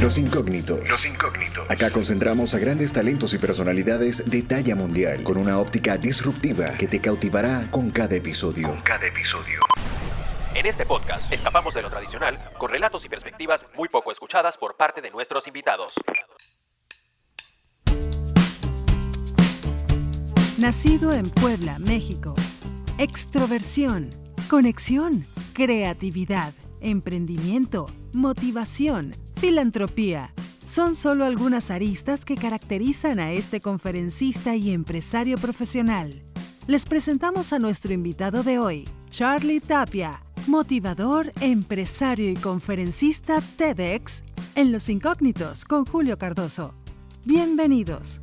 [0.00, 0.88] Los incógnitos.
[0.88, 1.70] Los incógnitos.
[1.70, 6.88] Acá concentramos a grandes talentos y personalidades de talla mundial con una óptica disruptiva que
[6.88, 8.68] te cautivará con cada episodio.
[8.68, 9.60] Con cada episodio.
[10.54, 14.78] En este podcast escapamos de lo tradicional con relatos y perspectivas muy poco escuchadas por
[14.78, 15.92] parte de nuestros invitados.
[20.56, 22.34] Nacido en Puebla, México.
[22.96, 24.08] Extroversión,
[24.48, 30.34] conexión, creatividad, emprendimiento, motivación, filantropía.
[30.62, 36.22] Son solo algunas aristas que caracterizan a este conferencista y empresario profesional.
[36.66, 44.24] Les presentamos a nuestro invitado de hoy, Charlie Tapia, motivador, empresario y conferencista TEDx
[44.56, 46.74] en Los Incógnitos con Julio Cardoso.
[47.24, 48.20] Bienvenidos.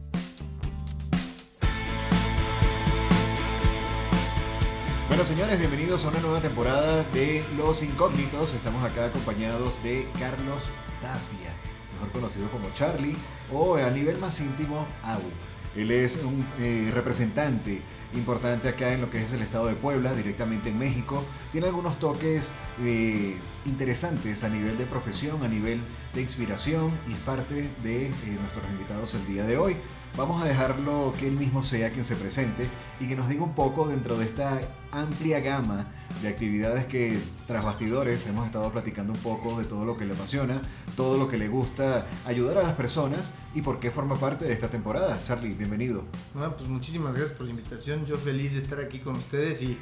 [5.07, 8.53] Bueno, señores, bienvenidos a una nueva temporada de Los Incógnitos.
[8.53, 10.69] Estamos acá acompañados de Carlos
[11.93, 13.15] Mejor conocido como Charlie,
[13.51, 15.29] o a nivel más íntimo, Abu.
[15.75, 17.81] Él es un eh, representante
[18.13, 21.23] importante acá en lo que es el estado de Puebla, directamente en México.
[21.51, 22.51] Tiene algunos toques
[22.81, 25.79] eh, interesantes a nivel de profesión, a nivel
[26.13, 29.77] de inspiración y parte de eh, nuestros invitados el día de hoy.
[30.17, 32.67] Vamos a dejarlo que él mismo sea quien se presente
[32.99, 34.59] y que nos diga un poco dentro de esta
[34.91, 35.85] amplia gama
[36.23, 40.15] de actividades que tras bastidores hemos estado platicando un poco de todo lo que le
[40.15, 40.59] apasiona,
[40.95, 44.53] todo lo que le gusta ayudar a las personas y por qué forma parte de
[44.53, 45.19] esta temporada.
[45.23, 46.03] Charlie, bienvenido.
[46.33, 48.07] Bueno, pues muchísimas gracias por la invitación.
[48.07, 49.77] Yo feliz de estar aquí con ustedes y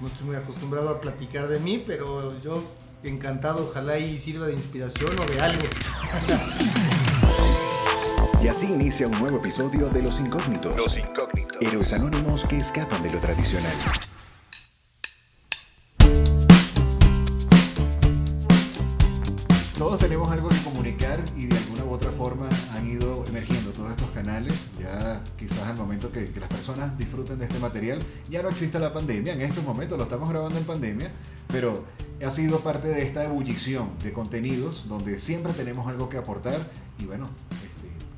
[0.00, 2.64] no estoy muy acostumbrado a platicar de mí, pero yo
[3.02, 5.64] encantado, ojalá y sirva de inspiración o de algo.
[8.42, 10.74] Y así inicia un nuevo episodio de Los Incógnitos.
[10.74, 11.60] Los Incógnitos.
[11.60, 13.70] Héroes anónimos que escapan de lo tradicional.
[19.76, 23.90] Todos tenemos algo que comunicar y de alguna u otra forma han ido emergiendo todos
[23.90, 24.70] estos canales.
[24.78, 28.00] Ya quizás al momento que, que las personas disfruten de este material,
[28.30, 29.34] ya no existe la pandemia.
[29.34, 31.12] En estos momentos lo estamos grabando en pandemia,
[31.48, 31.84] pero
[32.24, 36.58] ha sido parte de esta ebullición de contenidos donde siempre tenemos algo que aportar
[36.98, 37.28] y bueno,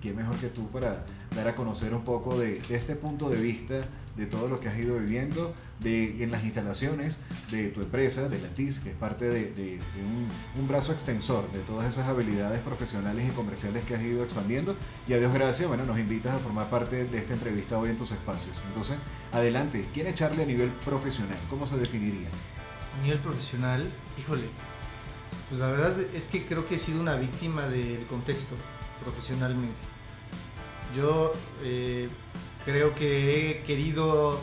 [0.02, 1.04] ¿quién mejor que tú para
[1.34, 3.74] dar a conocer un poco de, de este punto de vista
[4.16, 7.20] de todo lo que has ido viviendo de, en las instalaciones
[7.50, 10.28] de tu empresa, de la TIS, que es parte de- de un,
[10.60, 14.76] un brazo extensor de todas esas habilidades profesionales y comerciales que has ido expandiendo.
[15.08, 17.96] Y a Dios gracias, bueno, nos invitas a formar parte de esta entrevista hoy en
[17.96, 18.54] tus espacios.
[18.68, 18.96] Entonces,
[19.32, 21.38] adelante, ¿quién es Charlie a nivel profesional?
[21.48, 22.28] ¿Cómo se definiría?
[22.98, 24.44] A nivel profesional, híjole,
[25.48, 28.56] pues la verdad es que creo que he sido una víctima del contexto
[29.02, 29.72] profesionalmente.
[30.96, 31.32] Yo
[31.62, 32.08] eh,
[32.64, 34.40] creo que he querido,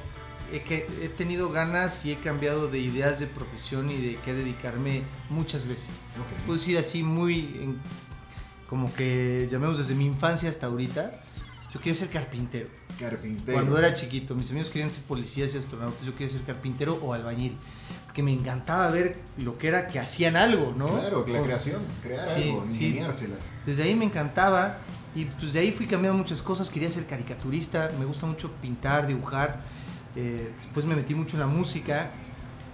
[0.51, 4.33] he, que- he tenido ganas y he cambiado de ideas de profesión y de qué
[4.33, 5.89] dedicarme muchas veces.
[6.45, 7.79] Puedo decir así muy, en-
[8.67, 11.11] como que llamemos desde mi infancia hasta ahorita,
[11.73, 12.67] yo quería ser carpintero.
[12.99, 13.53] Carpintero.
[13.53, 17.13] Cuando era chiquito, mis amigos querían ser policías y astronautas, yo quería ser carpintero o
[17.13, 17.55] albañil.
[18.05, 20.99] Porque me encantaba ver lo que era que hacían algo, ¿no?
[20.99, 22.99] Claro, la creación, crear Sí, algo, sí.
[23.67, 24.79] Desde ahí me encantaba
[25.15, 26.69] y pues de ahí fui cambiando muchas cosas.
[26.69, 29.61] Quería ser caricaturista, me gusta mucho pintar, dibujar.
[30.15, 32.11] Eh, después me metí mucho en la música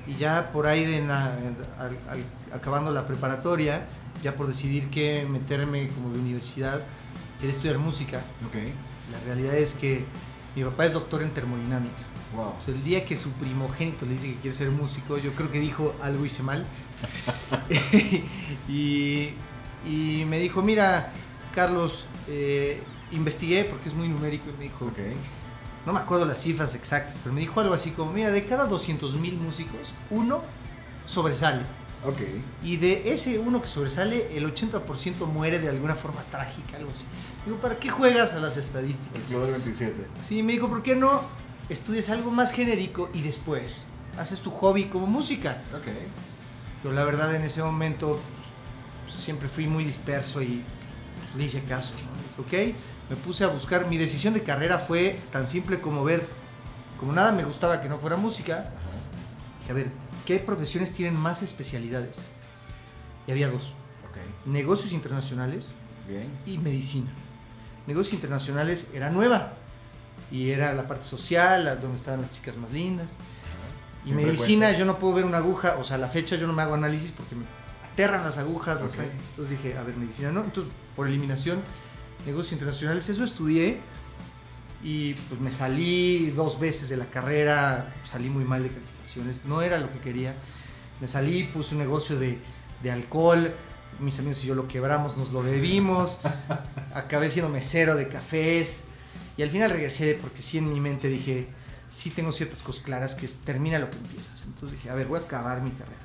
[0.07, 1.33] y ya por ahí de la-
[1.79, 3.85] al- al- acabando la preparatoria,
[4.23, 6.83] ya por decidir qué meterme como de universidad,
[7.39, 8.17] quería estudiar música.
[8.47, 8.55] Ok,
[9.11, 10.03] La realidad es que
[10.55, 11.95] mi papá es doctor en termodinámica.
[12.35, 12.53] wow.
[12.57, 15.51] O sea, el día que su primogénito le dice que quiere ser músico, yo creo
[15.51, 16.65] que dijo algo hice mal.
[18.67, 19.29] y,
[19.87, 21.11] y me dijo, mira,
[21.53, 22.81] Carlos, eh,
[23.11, 24.91] investigué porque es muy numérico y me dijo,
[25.85, 28.65] no me acuerdo las cifras exactas, pero me dijo algo así como, mira, de cada
[28.65, 30.41] 200 mil músicos, uno
[31.05, 31.63] sobresale.
[32.61, 37.05] Y de ese uno que sobresale, el 80% muere de alguna forma trágica, algo así.
[37.45, 39.29] Digo, ¿para qué juegas a las El estadísticas?
[39.29, 40.07] Del 27.
[40.21, 41.21] Sí, me dijo, ¿por qué no
[41.69, 43.87] estudias algo más genérico y después
[44.17, 45.63] haces tu hobby como música?
[45.75, 45.87] Ok.
[46.83, 48.19] Yo la verdad en ese momento
[49.05, 50.63] pues, siempre fui muy disperso y
[51.35, 51.93] le hice caso.
[51.93, 52.14] ¿no?
[52.37, 52.51] Ok,
[53.09, 56.27] me puse a buscar, mi decisión de carrera fue tan simple como ver,
[56.99, 58.71] como nada me gustaba que no fuera música,
[59.61, 59.87] dije, a ver,
[60.25, 62.23] ¿qué profesiones tienen más especialidades?
[63.27, 63.73] Y había dos,
[64.45, 65.71] negocios internacionales
[66.07, 66.29] bien.
[66.45, 67.09] y medicina.
[67.87, 69.53] Negocios internacionales era nueva
[70.31, 73.15] y era la parte social, donde estaban las chicas más lindas.
[74.03, 74.79] Y Siempre medicina, cuenta.
[74.79, 76.75] yo no puedo ver una aguja, o sea, a la fecha yo no me hago
[76.75, 77.45] análisis porque me
[77.91, 78.81] aterran las agujas.
[78.81, 79.03] las- Ok.
[79.31, 80.43] entonces dije, a ver, medicina no.
[80.43, 81.61] Entonces, por eliminación,
[82.25, 83.79] negocios internacionales, eso estudié
[84.83, 89.61] y pues me salí dos veces de la carrera, salí muy mal de calificaciones, no
[89.61, 90.35] era lo que quería.
[91.01, 92.39] Me salí, puse un negocio de,
[92.83, 93.53] de alcohol,
[93.99, 96.19] mis amigos y yo lo quebramos, nos lo bebimos,
[96.93, 98.85] acabé siendo mesero de cafés
[99.37, 101.47] y al final regresé porque sí en mi mente dije,
[101.89, 104.43] sí tengo ciertas cosas claras que es, termina lo que empiezas.
[104.43, 105.99] Entonces dije, a ver, voy a acabar mi carrera.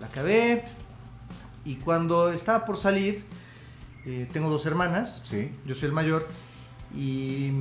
[0.00, 0.64] La acabé
[1.64, 3.24] y cuando estaba por salir,
[4.06, 5.52] eh, tengo dos hermanas, Sí.
[5.66, 6.26] yo soy el mayor
[6.94, 7.52] y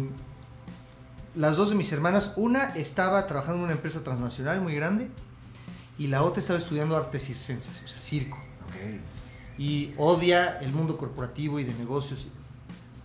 [1.35, 5.09] las dos de mis hermanas, una estaba trabajando en una empresa transnacional muy grande
[5.97, 8.37] y la otra estaba estudiando artes circenses, o sea, circo.
[8.37, 9.57] Ok.
[9.59, 12.27] Y odia el mundo corporativo y de negocios.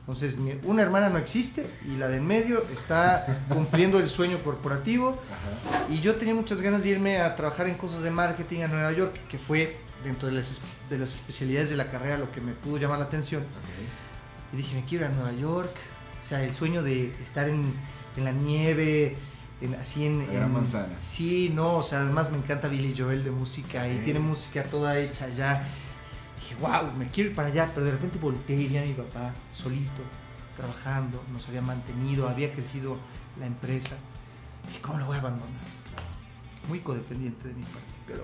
[0.00, 5.10] Entonces, una hermana no existe y la de en medio está cumpliendo el sueño corporativo.
[5.30, 5.86] Ajá.
[5.88, 8.90] Y yo tenía muchas ganas de irme a trabajar en cosas de marketing a Nueva
[8.92, 12.52] York, que fue dentro de las, de las especialidades de la carrera lo que me
[12.52, 13.42] pudo llamar la atención.
[13.42, 14.54] Ok.
[14.54, 15.74] Y dije, me quiero ir a Nueva York.
[16.20, 17.72] O sea, el sueño de estar en,
[18.16, 19.16] en la nieve,
[19.60, 20.26] en- así en...
[20.26, 20.98] La en- manzana.
[20.98, 24.04] Sí, no, o sea, además me encanta Billy Joel de música y Ok.
[24.04, 25.64] tiene música toda hecha ya.
[26.38, 28.94] Dije, wow, me quiero ir para allá, pero de repente volteé y vi a mi
[28.94, 30.02] papá solito,
[30.56, 32.96] trabajando, nos había mantenido, había crecido
[33.38, 33.96] la empresa.
[34.66, 35.48] Dije, ¿cómo lo voy a abandonar?
[36.68, 38.22] Muy codependiente de mi parte, pero...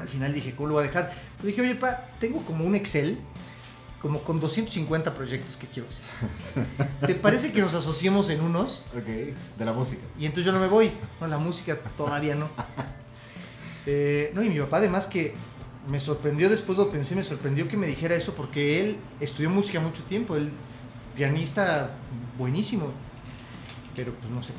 [0.00, 1.12] Al final dije, ¿cómo lo voy a dejar?
[1.36, 3.18] Pero dije, oye, pa, tengo como un Excel,
[4.02, 6.04] como con 250 proyectos que quiero hacer.
[7.06, 8.82] ¿Te parece que nos asociemos en unos?
[8.96, 9.06] Ok.
[9.58, 10.02] De la música.
[10.18, 10.90] Y entonces yo no me voy.
[11.20, 12.48] No, la música todavía no.
[13.86, 15.34] Eh, no, y mi papá además que
[15.90, 19.78] me sorprendió, después lo pensé, me sorprendió que me dijera eso porque él estudió música
[19.78, 20.50] mucho tiempo, él
[21.14, 21.90] pianista
[22.38, 22.92] buenísimo,
[23.94, 24.54] pero pues no sé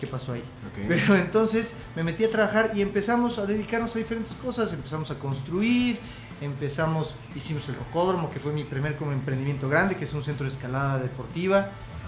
[0.00, 0.42] qué pasó ahí.
[0.88, 5.18] Pero entonces me metí a trabajar y empezamos a dedicarnos a diferentes cosas, empezamos a
[5.18, 6.00] construir,
[6.40, 10.44] empezamos, hicimos el Rocódromo, que fue mi primer como emprendimiento grande, que es un centro
[10.46, 11.58] de escalada deportiva.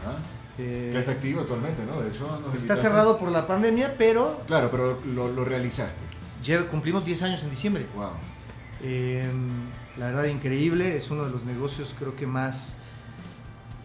[0.00, 0.16] Ajá.
[0.58, 2.00] Eh, Que está activo actualmente, ¿no?
[2.00, 6.02] De hecho, nos está cerrado por la pandemia, pero Claro, pero lo, lo realizaste.
[6.70, 7.86] cumplimos 10 años en diciembre.
[7.94, 8.10] Wow.
[8.82, 9.30] Eh,
[9.96, 12.76] la verdad, increíble, es uno de los negocios creo que más,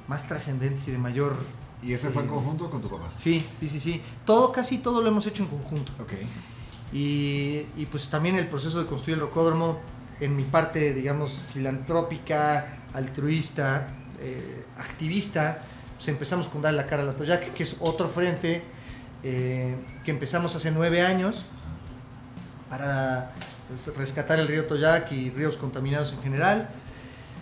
[0.07, 1.35] más trascendentes y de mayor...
[1.83, 3.09] ¿Y ese fue en conjunto con tu papá?
[3.13, 4.01] Sí, sí, sí, sí.
[4.25, 5.91] Todo, casi todo lo hemos hecho en conjunto.
[6.01, 6.13] Ok.
[6.91, 9.79] Y, y, pues también el proceso de construir el rocódromo
[10.19, 13.89] en mi parte, digamos, filantrópica, altruista,
[14.19, 15.61] eh, activista,
[15.95, 18.63] pues empezamos con dar la cara a la Toyac, que es otro frente
[19.23, 21.45] eh, que empezamos hace nueve años
[22.69, 23.33] para
[23.67, 26.69] pues, rescatar el río Toyac y ríos contaminados en general.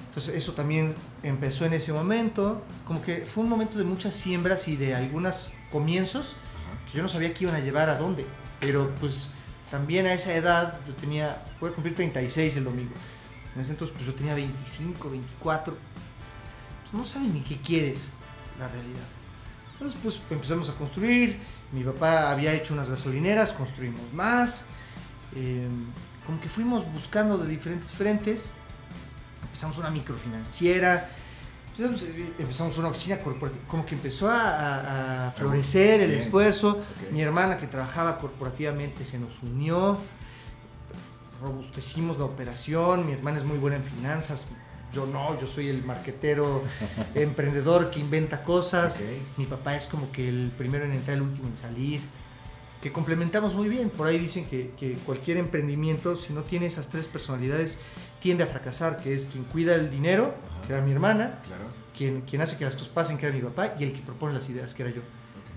[0.08, 4.68] Entonces eso también empezó en ese momento, como que fue un momento de muchas siembras
[4.68, 6.36] y de algunos comienzos
[6.90, 8.26] que yo no sabía que iban a llevar a dónde,
[8.60, 9.30] pero pues
[9.72, 12.94] también a esa edad yo tenía, voy a cumplir 36 el domingo,
[13.56, 15.76] en ese entonces pues yo tenía 25, 24,
[16.84, 18.12] pues no sabes ni qué quieres
[18.60, 19.08] la realidad.
[19.74, 21.40] Entonces pues empezamos a construir,
[21.72, 24.68] mi papá había hecho unas gasolineras, construimos más,
[25.36, 25.68] eh,
[26.24, 28.52] como que fuimos buscando de diferentes frentes,
[29.56, 31.08] empezamos una microfinanciera,
[31.78, 36.22] empezamos, eh, una oficina corporativa, como que empezó a, florecer el Bien.
[36.22, 37.12] esfuerzo, Ok.
[37.14, 39.98] mi hermana que trabajaba corporativamente se nos unió,
[41.42, 44.48] robustecimos la operación, mi hermana es muy buena en finanzas,
[44.92, 46.62] yo no, yo soy el marquetero
[47.16, 49.38] emprendedor que inventa cosas, Ok.
[49.38, 52.02] mi papá es como que el primero en entrar, el último en salir,
[52.86, 56.88] que complementamos muy bien, por ahí dicen que, que cualquier emprendimiento, si no tiene esas
[56.88, 57.80] tres personalidades,
[58.22, 60.68] tiende a fracasar, que es quien cuida el dinero, Ajá.
[60.68, 61.64] que era mi hermana, Claro.
[61.98, 64.36] quien, quien hace que las cosas pasen, que era mi papá, y el que propone
[64.36, 65.02] las ideas, que era yo.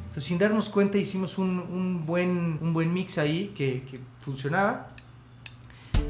[0.07, 4.89] Entonces, sin darnos cuenta, hicimos un, un buen, un buen mix ahí que, que funcionaba.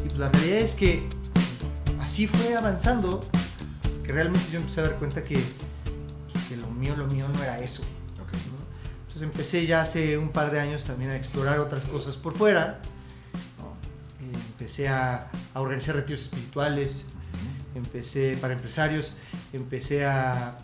[0.04, 1.02] Y pues la realidad es que
[2.00, 3.18] así fue avanzando,
[4.04, 5.34] que realmente yo empecé a dar cuenta que,
[6.48, 7.82] que lo mío, lo mío no era eso.
[9.18, 12.78] Entonces empecé ya hace un par de años también a explorar otras cosas por fuera.
[13.58, 13.75] ¿no?
[14.50, 17.06] Empecé a, a organizar retiros espirituales,
[17.75, 19.14] empecé para empresarios,
[19.52, 20.56] empecé a,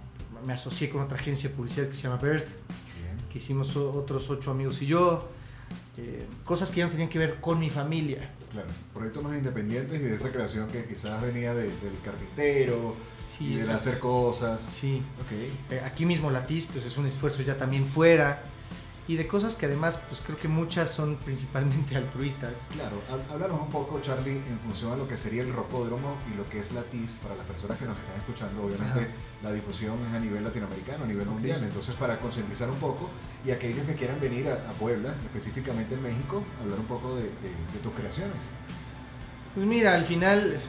[0.47, 2.47] me asocié con otra agencia de publicidad que se llama Birth,
[3.29, 5.29] que hicimos otros ocho amigos y yo,
[5.97, 8.31] eh, cosas que ya no tenían que ver con mi familia.
[8.53, 8.69] Claro.
[8.93, 12.95] Proyectos más independientes y de esa creación que quizás venía de- del carpintero
[13.37, 13.77] Sí, y exacto.
[13.77, 14.63] hacer cosas.
[14.79, 15.73] Sí, Ok.
[15.73, 18.43] Eh, aquí mismo Latiz, pues es un esfuerzo ya también fuera,
[19.07, 22.69] y de cosas que además, pues creo que muchas son principalmente altruistas.
[22.73, 26.37] Claro, há- háblanos un poco, Charlie, en función a lo que sería el rocódromo y
[26.39, 29.09] lo que es la TIS, para las personas que nos están escuchando, obviamente Ajá.
[29.43, 33.11] la difusión es a nivel latinoamericano, a nivel mundial, entonces para concientizar un poco
[33.45, 37.25] y aquellos que quieran venir a, a Puebla, específicamente en México, hablar un poco de,
[37.25, 37.29] de-
[37.75, 38.45] de tus creaciones.
[39.55, 40.61] Pues mira, al final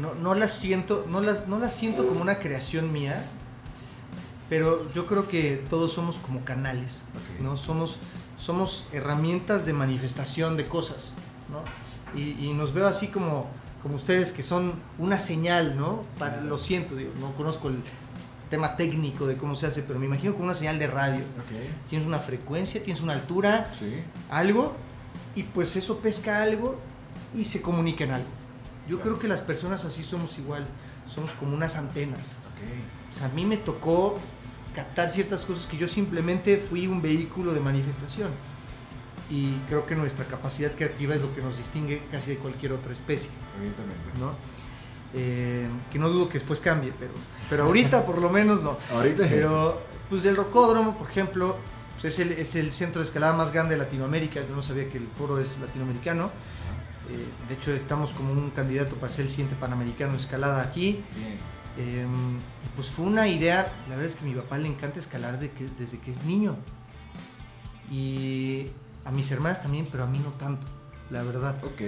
[0.00, 3.24] no, no las siento, no las, no las siento como una creación mía,
[4.48, 7.42] pero yo creo que todos somos como canales, Ok.
[7.42, 7.56] ¿no?
[7.56, 8.00] Somos,
[8.38, 11.14] somos herramientas de manifestación de cosas,
[11.50, 11.62] ¿no?
[12.14, 13.46] y, nos veo así como,
[13.82, 16.04] como ustedes que son una señal, ¿no?
[16.18, 17.82] Para, lo siento, digo, no conozco el
[18.50, 21.22] tema técnico de cómo se hace, pero me imagino como una señal de radio.
[21.88, 23.70] Tienes una frecuencia, tienes una altura,
[24.28, 24.74] algo,
[25.34, 26.76] y pues eso pesca algo
[27.34, 28.39] y se comunica en algo.
[28.90, 30.66] Yo creo que las personas así somos igual,
[31.06, 32.34] somos como unas antenas.
[33.08, 34.18] O sea, a mí me tocó
[34.74, 38.30] captar ciertas cosas que yo simplemente fui un vehículo de manifestación.
[39.30, 42.92] Y creo que nuestra capacidad creativa es lo que nos distingue casi de cualquier otra
[42.92, 43.30] especie.
[43.58, 44.10] Evidentemente.
[44.18, 44.32] ¿no?
[45.14, 47.12] Eh, que no dudo que después cambie, pero,
[47.48, 48.76] pero ahorita por lo menos no.
[48.92, 51.56] ahorita Pero, pues el Rocódromo, por ejemplo,
[52.00, 54.40] pues, es, el, es el centro de escalada más grande de Latinoamérica.
[54.40, 56.32] Yo no sabía que el foro es latinoamericano.
[57.10, 61.02] Eh, de hecho, estamos como un candidato para ser el siguiente panamericano escalada aquí.
[61.76, 62.06] Eh,
[62.76, 65.50] pues fue una idea, la verdad es que a mi papá le encanta escalar de
[65.50, 66.56] que, desde que es niño.
[67.90, 68.68] Y
[69.04, 70.66] a mis hermanas también, pero a mí no tanto,
[71.10, 71.56] la verdad.
[71.64, 71.80] Ok.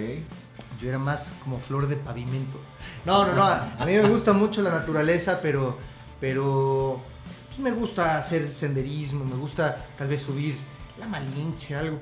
[0.81, 2.59] Yo era más como flor de pavimento.
[3.05, 3.43] No, no, no,
[3.79, 5.77] a mí me gusta mucho la naturaleza, pero,
[6.19, 7.01] pero
[7.47, 10.57] pues me gusta hacer senderismo, me gusta tal vez subir
[10.97, 11.99] la Malinche, algo,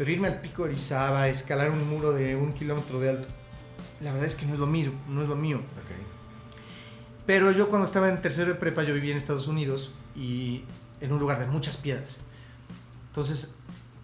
[0.00, 3.28] pero irme al pico de Orizaba, escalar un muro de un kilómetro de alto,
[4.00, 5.60] la verdad es que no es lo mismo, no es lo mío.
[7.26, 10.64] Pero yo cuando estaba en tercero de prepa, yo vivía en Estados Unidos y
[11.02, 12.22] en un lugar de muchas piedras.
[13.08, 13.52] Entonces,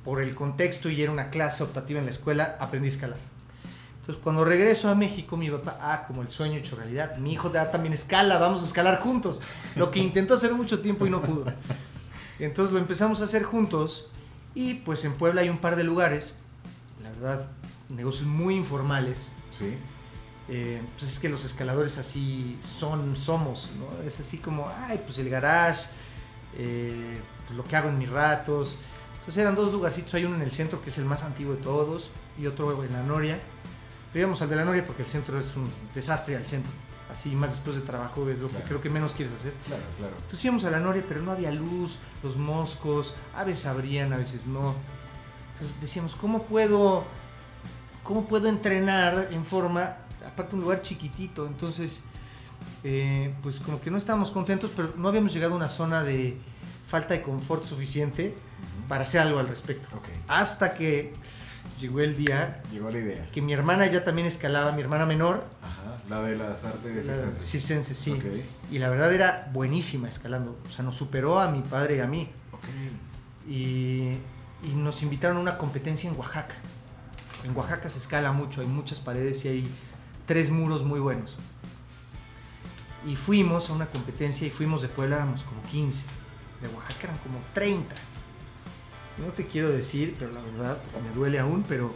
[0.04, 3.18] por el contexto y era una clase optativa en la escuela, aprendí a escalar.
[4.00, 7.50] Entonces, cuando regreso a México, mi papá, ah, como el sueño hecho realidad, mi hijo
[7.50, 9.40] también escala, vamos a escalar juntos.
[9.76, 11.46] Lo que intentó hacer mucho tiempo y no pudo.
[12.38, 14.10] Entonces lo empezamos a hacer juntos
[14.56, 16.38] y pues en Puebla hay un par de lugares,
[17.00, 17.48] la verdad,
[17.88, 19.30] negocios muy informales.
[19.56, 19.76] Sí
[20.48, 24.06] eh, pues es que los escaladores así son, somos, ¿no?
[24.06, 25.88] Es así como, ay, pues el garage,
[26.56, 28.78] eh, pues lo que hago en mis ratos.
[29.14, 31.62] Entonces eran dos lugarcitos, hay uno en el centro que es el más antiguo de
[31.62, 33.40] todos y otro en la Noria.
[34.12, 36.70] Pero íbamos al de la Noria porque el centro es un desastre al centro.
[37.16, 39.54] Así, más después de trabajo es lo que creo que menos quieres hacer.
[39.66, 40.12] Claro, claro.
[40.16, 44.18] Entonces íbamos a la Noria, pero no había luz, los moscos, a veces abrían, a
[44.18, 44.74] veces no.
[45.52, 47.04] Entonces decíamos, ¿cómo puedo,
[48.02, 49.96] cómo puedo entrenar en forma
[50.26, 52.04] aparte un lugar chiquitito, entonces,
[52.84, 56.36] eh, pues como que no estábamos contentos, pero no habíamos llegado a una zona de
[56.86, 58.36] falta de confort suficiente
[58.88, 59.88] para hacer algo al respecto.
[60.28, 61.14] Hasta que
[61.80, 62.62] llegó el día.
[62.72, 63.30] Llegó la idea.
[63.32, 65.44] Que mi hermana ya también escalaba, mi hermana menor.
[65.62, 67.06] Ajá, la de las artes
[67.40, 67.96] circenses.
[67.96, 68.20] sí.
[68.70, 70.58] Y la verdad era buenísima escalando.
[70.64, 72.28] O sea, nos superó a mi padre y a mí.
[73.48, 74.18] Y,
[74.62, 76.54] y nos invitaron a una competencia en Oaxaca.
[77.44, 79.68] En Oaxaca se escala mucho, hay muchas paredes y hay
[80.26, 81.36] tres muros muy buenos.
[83.06, 86.06] Y fuimos a una competencia y fuimos de Puebla, éramos como 15.
[86.60, 87.94] De Oaxaca eran como 30.
[89.18, 91.94] No te quiero decir, pero la verdad me duele aún, pero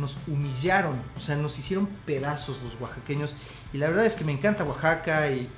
[0.00, 3.36] nos humillaron, o sea, nos hicieron pedazos los oaxaqueños.
[3.72, 5.48] Y la verdad es que me encanta Oaxaca y,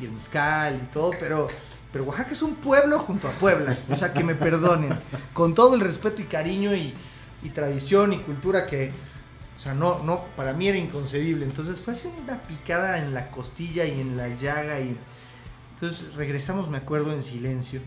[0.00, 1.46] el mezcal y todo, pero,
[1.92, 4.94] pero Oaxaca es un pueblo junto a Puebla, o sea, que me perdonen,
[5.32, 6.94] con todo el respeto y cariño y
[7.54, 8.92] tradición y cultura que,
[9.56, 11.44] o sea, no, no, para mí era inconcebible.
[11.46, 14.80] Entonces fue así una picada en la costilla y en la llaga.
[14.80, 14.96] Y...
[15.74, 17.80] Entonces regresamos, me acuerdo, en silencio.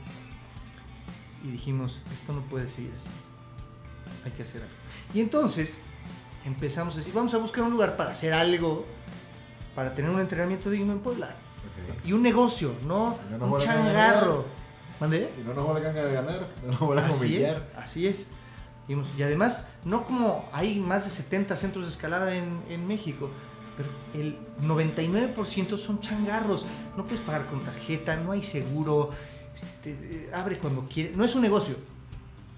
[1.44, 3.10] Y dijimos, esto no puede seguir así.
[4.26, 4.74] Hay que hacer algo.
[5.14, 5.80] Y entonces
[6.46, 8.86] empezamos a decir, vamos a buscar un lugar para hacer algo,
[9.76, 11.36] para tener un entrenamiento digno en Puebla.
[12.04, 14.46] Y un negocio, no, un changarro.
[15.00, 15.32] ¿Mandé?
[15.40, 18.28] Y no nos va a ganar, no nos así es, así es.
[18.90, 23.30] Y además, no como hay más de 70 centros de escalada en, México,
[23.78, 26.66] pero el 99% son changarros.
[26.98, 29.12] No puedes pagar con tarjeta, no hay seguro,
[29.56, 31.16] este, eh, abre cuando quiere.
[31.16, 31.76] No es un negocio.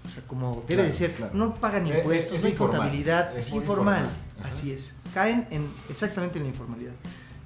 [0.04, 1.30] O sea, como debe de ser.
[1.32, 4.08] No pagan impuestos, no hay contabilidad, es, informal.
[4.42, 4.94] Así es.
[5.14, 6.92] Caen en, exactamente en la informalidad.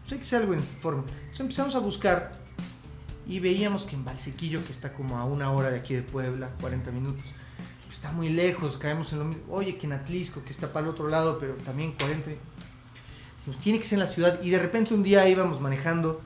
[0.02, 1.02] Pues hay que hacer algo en forma.
[1.02, 2.32] Entonces empezamos a buscar
[3.26, 6.50] y veíamos que en Valsequillo, que está como a una hora de aquí de Puebla,
[6.60, 7.24] 40 minutos,
[7.92, 9.42] está muy lejos, caemos en lo mismo.
[9.50, 12.30] Oye, que en Atlisco, que está para el otro lado, pero también 40.
[13.44, 14.40] Pues tiene que ser en la ciudad.
[14.42, 16.20] Y de repente un día íbamos manejando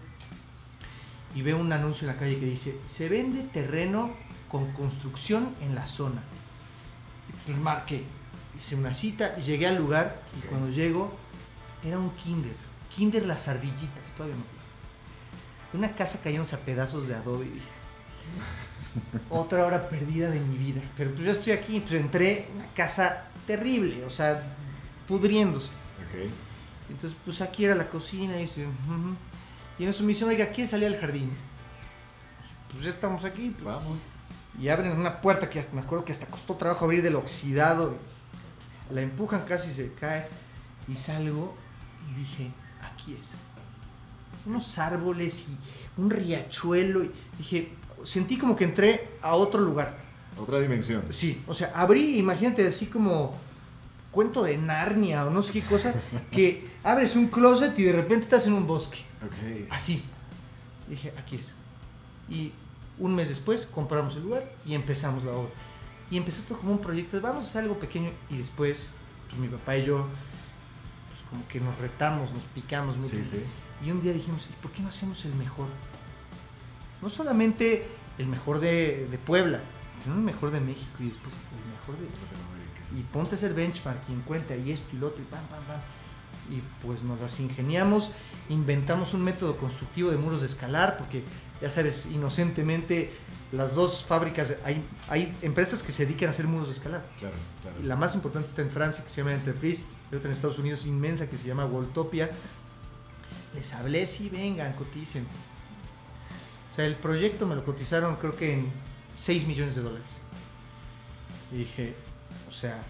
[1.35, 4.11] y veo un anuncio en la calle que dice, se vende terreno
[4.51, 6.23] con construcción en la zona.
[7.47, 8.05] Pues marqué,
[8.59, 11.13] hice una cita y llegué al lugar y cuando llego
[11.85, 12.55] era un kinder.
[12.95, 15.79] Kinder las ardillitas, todavía no.
[15.79, 17.69] Una casa cayéndose a pedazos de adobe y dije,
[19.31, 20.83] otra hora perdida de mi vida.
[20.97, 24.43] Pero pues ya estoy aquí, pues entré en una casa terrible, o sea,
[25.07, 25.71] pudriéndose.
[26.89, 28.67] Entonces, pues aquí era la cocina y estoy...
[29.79, 31.31] Y en eso me dicen, oiga, ¿quién salía al jardín?
[32.71, 33.51] Pues ya estamos aquí.
[33.51, 33.65] Pues".
[33.65, 33.99] Vamos.
[34.59, 37.97] Y abren una puerta que hasta, me acuerdo que hasta costó trabajo abrir del oxidado.
[38.91, 40.27] La empujan, casi se cae.
[40.89, 41.55] Y salgo
[42.11, 42.51] y dije,
[42.83, 43.35] aquí es.
[44.47, 47.05] Unos árboles y un riachuelo.
[47.05, 47.73] Y dije,
[48.05, 49.99] sentí como que entré a otro lugar.
[50.39, 51.05] Otra dimensión.
[51.11, 53.35] Sí, o sea, abrí, imagínate así como
[54.11, 55.95] cuento de Narnia o no sé qué cosa,
[56.31, 58.99] que abres un closet y de repente estás en un bosque.
[59.25, 59.71] Ok.
[59.71, 60.03] Así.
[60.89, 61.55] Dije, aquí es.
[62.29, 62.53] Y
[63.01, 65.51] un mes después compramos el lugar y empezamos la obra.
[66.11, 68.91] Y empezó todo como un proyecto de vamos a hacer algo pequeño y después
[69.29, 70.07] pues, mi papá y yo
[71.09, 73.11] pues como que nos retamos, nos picamos mucho.
[73.11, 73.43] Sí, sí.
[73.85, 75.67] Y un día dijimos, ¿y por qué no hacemos el mejor?
[77.01, 77.89] No solamente
[78.19, 79.61] el mejor de, de Puebla,
[80.03, 82.09] sino el mejor de México y después el mejor de...
[82.99, 85.63] Y ponte a hacer benchmark y encuentra y esto y lo otro y pam, pam,
[85.65, 85.81] pam.
[86.51, 88.11] Y pues nos las ingeniamos,
[88.49, 91.23] inventamos un método constructivo de muros de escalar, porque
[91.61, 93.11] ya sabes, inocentemente
[93.53, 97.05] las dos fábricas, hay, hay empresas que se dedican a hacer muros de escalar.
[97.19, 97.77] Claro, claro.
[97.83, 100.87] La más importante está en Francia, que se llama Enterprise, y otra en Estados Unidos
[100.87, 102.31] inmensa, que se llama Voltopia.
[103.55, 105.27] Les hablé, sí, vengan, coticen.
[106.71, 108.71] O sea, el proyecto me lo cotizaron creo que en
[109.19, 110.23] 6 millones de dólares.
[111.53, 111.97] Y dije,
[112.49, 112.81] o sea,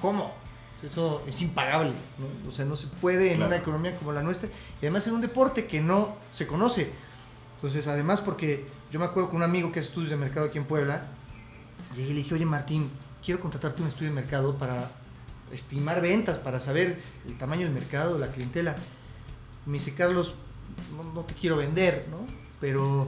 [0.00, 0.32] ¿cómo?
[0.82, 1.92] Eso es impagable.
[2.18, 2.48] ¿no?
[2.48, 3.48] O sea, no se puede en Claro.
[3.48, 4.48] una economía como la nuestra.
[4.80, 6.90] Y además en un deporte que no se conoce.
[7.62, 10.58] Entonces, además, porque yo me acuerdo con un amigo que hace estudios de mercado aquí
[10.58, 11.06] en Puebla,
[11.94, 12.90] llegué y le dije, oye Martín,
[13.24, 14.90] quiero contratarte un estudio de mercado para
[15.52, 18.74] estimar ventas, para saber el tamaño del mercado, la clientela.
[19.64, 20.34] Me dice, Carlos,
[20.96, 22.26] no, no te quiero vender, ¿no?
[22.60, 23.06] Pero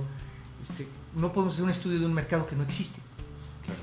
[0.63, 3.01] este, no podemos hacer un estudio de un mercado que no existe.
[3.65, 3.81] Claro.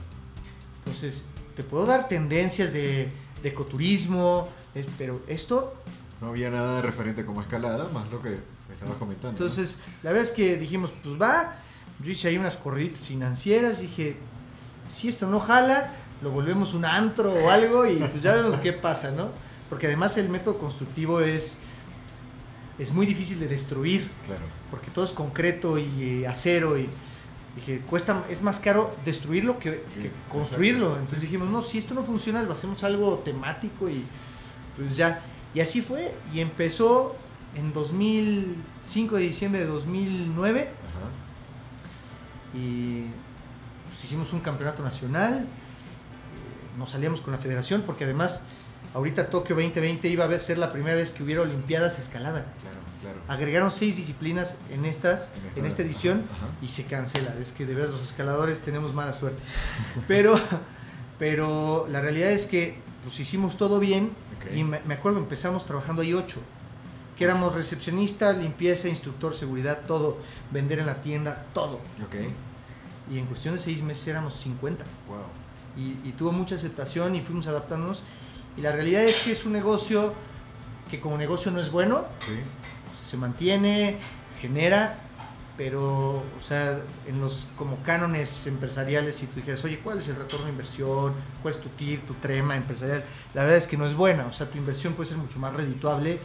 [0.77, 3.11] Entonces, te puedo dar tendencias de,
[3.43, 5.73] de ecoturismo, es- pero esto
[6.21, 8.39] No había nada de referente como escalada, más lo que
[8.71, 9.39] me estabas comentando.
[9.39, 9.45] ¿no?
[9.45, 11.55] Entonces, la verdad es que dijimos, pues va.
[11.99, 13.79] Yo hice ahí unas corriditas financieras.
[13.81, 14.15] Dije,
[14.87, 18.73] si esto no jala, lo volvemos un antro o algo y pues ya vemos qué
[18.73, 19.29] pasa, ¿no?
[19.69, 21.59] Porque además el método constructivo es,
[22.79, 24.41] es muy difícil de destruir, Claro.
[24.69, 25.89] porque todo es concreto y
[26.23, 26.77] eh, acero.
[26.77, 26.87] Y
[27.55, 29.83] dije, cuesta, es más caro destruirlo que,
[30.31, 30.93] construirlo.
[30.93, 34.03] Entonces dijimos, no, si esto no funciona, lo hacemos algo temático y
[34.75, 35.21] pues ya.
[35.53, 36.13] Y así fue.
[36.33, 37.15] Y empezó
[37.55, 42.57] en 2005 de diciembre de 2009 Ajá.
[42.57, 43.05] y
[43.89, 45.39] pues, hicimos un campeonato nacional.
[45.43, 48.43] eh, Nos salíamos con la federación porque además
[48.93, 52.45] ahorita Tokio 2020 iba a ser la primera vez que hubiera Olimpiadas escalada.
[52.61, 53.21] Claro, claro.
[53.27, 56.55] Agregaron seis disciplinas en estas, En esta- en esta edición ajá, ajá.
[56.61, 57.35] y se cancela.
[57.39, 59.41] Es que de veras los escaladores tenemos mala suerte.
[60.07, 60.39] Pero,
[61.19, 64.11] pero la realidad es que pues hicimos todo bien
[64.55, 66.39] y me, me acuerdo empezamos trabajando ahí ocho.
[67.17, 70.17] Que éramos recepcionista, limpieza, instructor, seguridad, todo,
[70.51, 71.75] vender en la tienda, todo.
[72.05, 72.15] Ok.
[73.11, 74.83] Y en cuestión de seis meses éramos 50.
[75.07, 75.17] Wow.
[75.77, 78.01] Y, y tuvo mucha aceptación y fuimos adaptándonos.
[78.57, 80.13] Y la realidad es que es un negocio
[80.89, 82.33] que como negocio no es bueno, Sí.
[83.07, 83.97] se mantiene,
[84.41, 84.97] genera,
[85.57, 90.15] pero, o sea, en los como cánones empresariales, si tú dijeras, oye, ¿cuál es el
[90.15, 91.13] retorno de inversión?
[91.41, 93.03] ¿Cuál es tu TIR, tu trema empresarial?
[93.33, 95.53] La verdad es que no es buena, o sea, tu inversión puede ser mucho más
[95.53, 96.19] redituable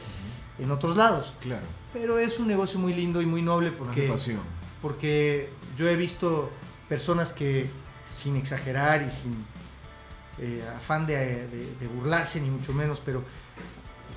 [0.59, 1.35] en otros lados.
[1.40, 1.64] Claro.
[1.92, 4.07] Pero es un negocio muy lindo y muy noble porque,
[4.83, 6.51] porque yo he visto
[6.88, 7.69] personas que,
[8.12, 9.45] sin exagerar y sin
[10.38, 13.23] eh, afán de, de- de burlarse, ni mucho menos, pero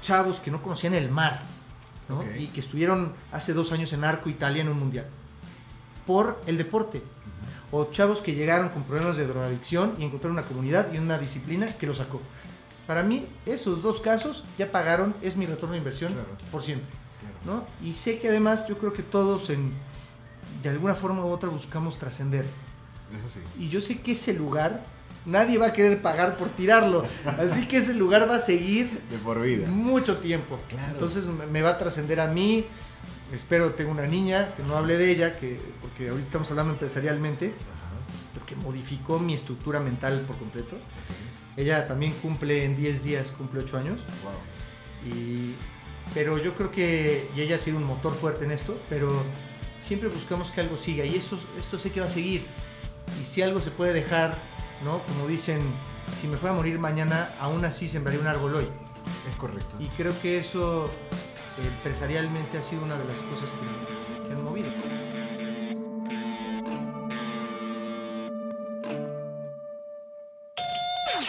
[0.01, 1.43] chavos que no conocían el mar.
[2.39, 5.05] Y que estuvieron hace dos años en Arco Italia en un mundial.
[6.07, 7.03] Por el deporte.
[7.71, 11.67] O chavos que llegaron con problemas de drogadicción y encontraron una comunidad y una disciplina
[11.67, 12.19] que lo sacó.
[12.89, 16.27] Para mí, esos dos casos ya pagaron, es mi retorno de inversión Claro.
[16.51, 16.89] por siempre.
[17.43, 17.61] Claro.
[17.81, 17.87] ¿no?
[17.87, 19.73] Y sé que además yo creo que todos en,
[20.63, 22.45] de alguna forma u otra buscamos trascender.
[23.15, 23.41] Es así.
[23.59, 24.83] Y yo sé que ese lugar,
[25.27, 27.03] nadie va a querer pagar por tirarlo.
[27.37, 29.67] Así que ese lugar va a seguir De por vida.
[29.69, 30.59] mucho tiempo.
[30.67, 30.91] Claro.
[30.93, 32.65] Entonces me- me va a trascender a mí.
[33.31, 37.49] Espero tengo una niña, que no hable de ella, que, porque ahorita estamos hablando empresarialmente,
[37.49, 38.33] Ajá.
[38.33, 40.75] porque modificó mi estructura mental por completo.
[41.57, 44.01] Ella también cumple en 10 días, cumple 8 años.
[44.23, 45.13] Wow.
[45.13, 45.55] Y,
[46.13, 49.23] pero yo creo que, y ella ha sido un motor fuerte en esto, pero
[49.77, 52.45] siempre buscamos que algo siga y esto, esto sé que va a seguir.
[53.21, 54.37] Y si algo se puede dejar,
[54.83, 55.01] ¿no?
[55.03, 55.61] Como dicen,
[56.19, 58.67] si me fuera a morir mañana, aún así sembraría un árbol hoy.
[59.29, 59.75] Es correcto.
[59.79, 64.43] Y creo que eso eh, empresarialmente ha sido una de las cosas que, que han
[64.43, 64.69] movido.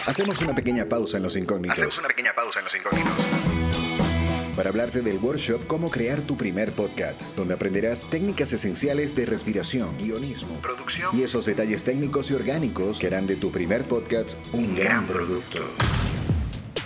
[0.05, 1.77] Hacemos una pequeña pausa en los incógnitos.
[1.77, 3.13] Hacemos una pequeña pausa en los incógnitos.
[4.55, 9.97] para hablarte del workshop Cómo crear tu primer podcast, donde aprenderás técnicas esenciales de respiración,
[9.97, 11.17] guionismo Producción.
[11.17, 15.59] y esos detalles técnicos y orgánicos que harán de tu primer podcast un gran producto.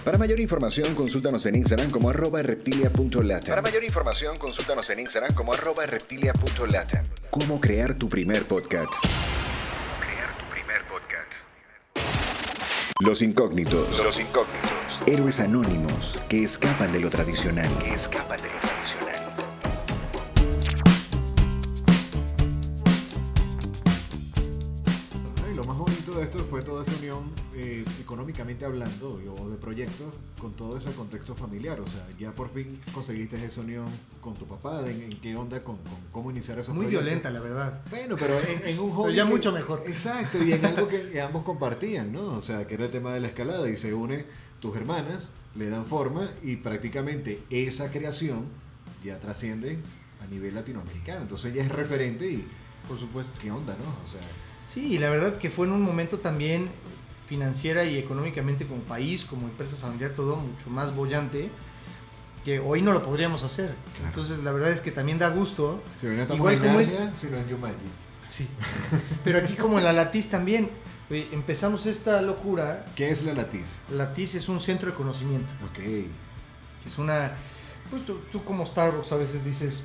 [0.03, 3.47] Para mayor información, consúltanos en Instagram como arroba reptilia.lata.
[3.47, 7.05] Para mayor información, consúltanos en Instagram como arroba reptilia.lata.
[7.31, 8.93] ¿Cómo crear tu primer podcast?
[8.93, 11.31] ¿Cómo crear tu primer podcast?
[13.01, 14.01] Los incógnitos.
[14.01, 15.01] Los incógnitos.
[15.05, 17.69] Héroes anónimos que escapan de lo tradicional.
[17.79, 19.14] Que escapan de lo tradicional.
[26.65, 31.79] Toda esa unión eh, económicamente hablando o de proyectos con todo ese contexto familiar.
[31.79, 33.85] O sea, ya por fin conseguiste esa unión
[34.19, 34.81] con tu papá.
[34.89, 37.05] ¿En, en qué onda con, con cómo iniciar esos Muy proyectos?
[37.05, 37.81] violenta, la verdad.
[37.89, 39.11] Bueno, pero en, en un hobby.
[39.11, 39.83] Pero ya que- mucho mejor.
[39.87, 42.21] Exacto, y en algo que, ambos compartían, ¿no?
[42.35, 44.25] O sea, que era el tema de la escalada y se une
[44.59, 48.45] tus hermanas, le dan forma y prácticamente esa creación
[49.03, 49.77] ya trasciende
[50.21, 51.21] a nivel latinoamericano.
[51.21, 52.47] Entonces ya es referente y,
[52.87, 53.39] Por supuesto.
[53.41, 54.03] ¿qué onda, no?
[54.03, 54.21] O sea,
[54.67, 56.69] Sí, y la verdad que fue en un momento también
[57.27, 61.49] financiera y económicamente como país, como empresa familiar, todo mucho más bollante,
[62.43, 63.73] que hoy no lo podríamos hacer.
[63.95, 64.07] Claro.
[64.09, 65.81] Entonces la verdad es que también da gusto.
[65.95, 67.75] si no Igual en como es- sino en Yumanji.
[68.29, 68.47] Sí.
[69.23, 70.69] Pero aquí como en la Latiz también,
[71.09, 72.85] eh, empezamos esta locura.
[72.95, 73.79] ¿Qué es la latiz?
[73.91, 75.51] Latiz es un centro de conocimiento.
[75.71, 75.79] Ok,
[76.85, 77.33] es una...
[77.91, 79.83] Pues tú, tú como Starbucks a veces dices,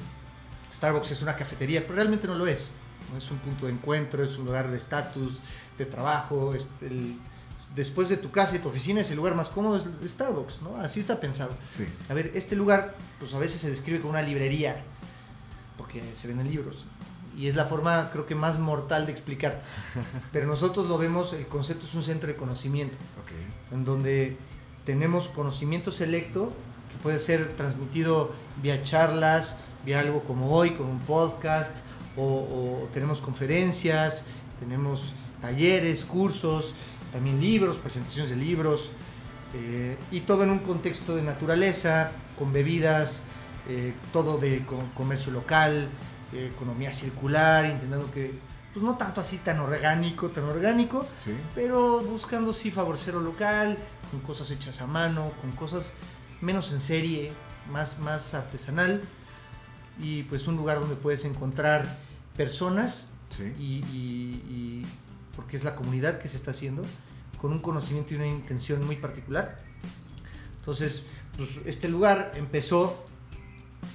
[0.73, 2.71] Starbucks es una cafetería, pero realmente no lo es.
[3.17, 5.41] Es un punto de encuentro, es un lugar de estatus,
[5.79, 6.55] de trabajo.
[6.55, 7.17] es el-
[7.75, 10.77] después de tu casa y tu oficina es el lugar más cómodo, es Starbucks, ¿no?
[10.77, 11.57] Así está pensado.
[11.69, 11.87] sí.
[12.09, 14.83] A ver, este lugar, pues a veces se describe como una librería,
[15.77, 16.85] porque se venden libros.
[17.37, 19.63] Y es la forma, creo que más mortal de explicar.
[20.33, 23.73] Pero nosotros lo vemos, el concepto es un centro de conocimiento Ok.
[23.75, 24.37] en donde
[24.85, 26.53] tenemos conocimiento selecto
[26.91, 31.77] que puede ser transmitido vía charlas, vía algo como hoy, con un podcast,
[32.17, 32.23] o,
[32.85, 34.25] o tenemos conferencias,
[34.59, 36.75] tenemos talleres, cursos,
[37.13, 38.93] también libros, presentaciones de libros,
[39.55, 43.25] eh, y todo en un contexto de naturaleza, con bebidas,
[43.69, 45.89] eh, todo de co- comercio local,
[46.33, 48.33] eh, economía circular, intentando que,
[48.73, 51.33] pues no tanto así tan orgánico, tan orgánico, Sí.
[51.55, 53.77] pero buscando sí favorecer lo local,
[54.11, 55.95] con cosas hechas a mano, con cosas
[56.41, 57.33] menos en serie,
[57.73, 59.03] más, más artesanal,
[59.99, 61.99] y pues un lugar donde puedes encontrar
[62.37, 63.53] personas, Sí.
[63.59, 64.87] y, y- y-
[65.37, 66.85] porque es la comunidad que se está haciendo,
[67.41, 69.57] con un conocimiento y una intención muy particular.
[70.59, 71.05] Entonces,
[71.37, 73.05] pues este lugar empezó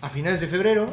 [0.01, 0.91] a finales de febrero,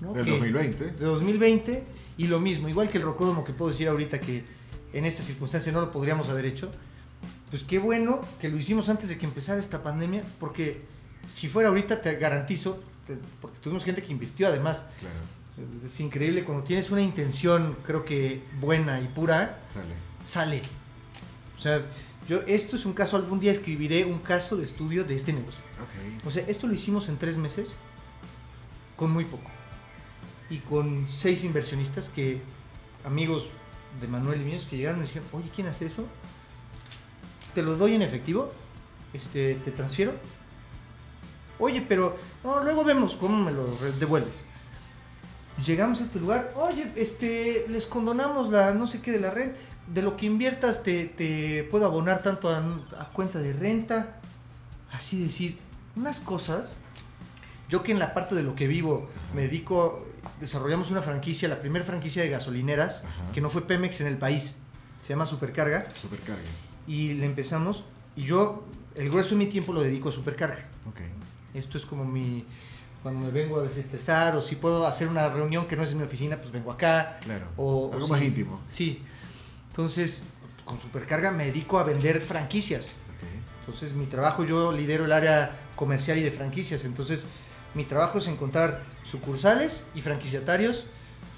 [0.00, 0.12] ¿no?
[0.12, 0.84] Del Que- 2020.
[0.92, 1.84] de 2020
[2.18, 4.44] y lo mismo, igual que el Rocódromo que puedo decir ahorita que
[4.92, 6.70] en esta circunstancia no lo podríamos haber hecho,
[7.50, 10.82] pues qué bueno que lo hicimos antes de que empezara esta pandemia, porque
[11.28, 12.82] si fuera ahorita te garantizo,
[13.40, 15.14] porque tuvimos gente que invirtió además, Claro.
[15.78, 19.94] es, es increíble cuando tienes una intención creo que buena y pura, Sale.
[20.24, 20.62] sale.
[21.56, 21.82] O sea,
[22.28, 25.60] yo esto es un caso, algún día escribiré un caso de estudio de este negocio.
[25.82, 26.26] Ok.
[26.26, 27.76] O sea, esto lo hicimos en tres meses
[28.96, 29.50] con muy poco.
[30.48, 32.40] Y con seis inversionistas que,
[33.04, 33.50] amigos
[34.00, 36.06] de Manuel y míos, que llegaron y dijeron, oye, ¿quién hace eso?
[37.54, 38.52] Te lo doy en efectivo,
[39.12, 40.12] este, te transfiero.
[41.60, 43.66] Oye, pero no, luego vemos cómo me lo
[43.98, 44.42] devuelves.
[45.64, 49.58] Llegamos a este lugar, oye, este, les condonamos la no sé qué de la renta,
[49.86, 52.58] de lo que inviertas te, te puedo abonar tanto a,
[52.98, 54.16] a cuenta de renta.
[54.90, 55.58] Así decir,
[55.96, 56.74] unas cosas.
[57.68, 60.04] Yo que en la parte de lo que vivo me dedico,
[60.40, 63.32] desarrollamos una franquicia, la primera franquicia de gasolineras, Ajá.
[63.32, 64.56] que no fue Pemex en el país,
[65.00, 66.42] se llama Supercarga, Supercarga.
[66.88, 67.84] y le empezamos,
[68.16, 68.64] y yo
[68.96, 70.64] el grueso de mi tiempo lo dedico a Supercarga.
[70.88, 71.00] Ok.
[71.54, 72.44] Esto es como mi,
[73.02, 75.98] cuando me vengo a desestresar, o si puedo hacer una reunión que no es en
[75.98, 77.18] mi oficina, pues vengo acá.
[77.22, 77.46] Claro.
[77.56, 78.60] O, o Algo si- más íntimo.
[78.68, 79.02] Sí.
[79.68, 80.24] Entonces,
[80.64, 82.92] con Supercarga me dedico a vender franquicias.
[83.16, 83.24] Ok.
[83.60, 86.84] Entonces, mi trabajo, yo lidero el área comercial y de franquicias.
[86.84, 87.26] Entonces,
[87.74, 90.86] mi trabajo es encontrar sucursales y franquiciatarios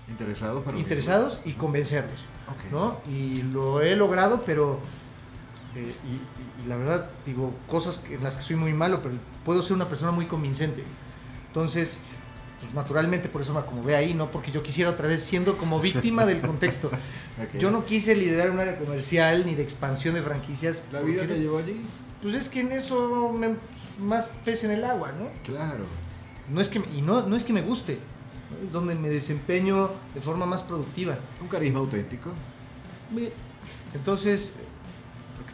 [0.09, 2.22] Interesados para interesados y convencerlos.
[2.48, 2.72] Ok.
[2.72, 3.01] ¿no?
[3.09, 4.81] Y lo he logrado, pero...
[5.77, 9.15] eh, y, y- y la verdad, digo, cosas en las que soy muy malo, pero
[9.45, 10.85] puedo ser una persona muy convincente.
[11.49, 12.01] Entonces,
[12.61, 15.81] pues naturalmente por eso me acomodé ahí, no porque yo quisiera otra vez siendo como
[15.81, 16.91] víctima del contexto.
[17.59, 20.85] Yo no quise liderar un área comercial ni de expansión de franquicias.
[20.93, 21.81] ¿La vida te llevó allí?
[22.21, 23.57] Pues es que en eso me,
[24.01, 25.29] más pez en el agua, ¿no?
[25.43, 25.85] Claro.
[26.51, 27.99] no es que, y no, no es que me guste,
[28.51, 28.67] ¿no?
[28.67, 31.19] es donde me desempeño de forma más productiva.
[31.41, 32.31] Un carisma auténtico.
[33.11, 33.31] Me-
[33.95, 34.55] Entonces,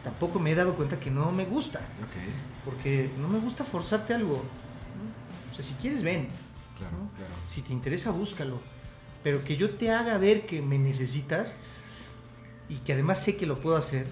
[0.03, 2.65] tampoco me he dado cuenta que no me gusta, Ok.
[2.65, 4.35] porque no me gusta forzarte algo.
[4.37, 5.51] ¿no?
[5.51, 6.27] O sea, si quieres, ven.
[6.77, 7.09] Claro, ¿no?
[7.17, 7.33] claro.
[7.45, 8.59] Si te interesa, búscalo.
[9.23, 11.57] Pero que yo te haga ver que me necesitas
[12.69, 14.05] y que además sé que lo puedo hacer,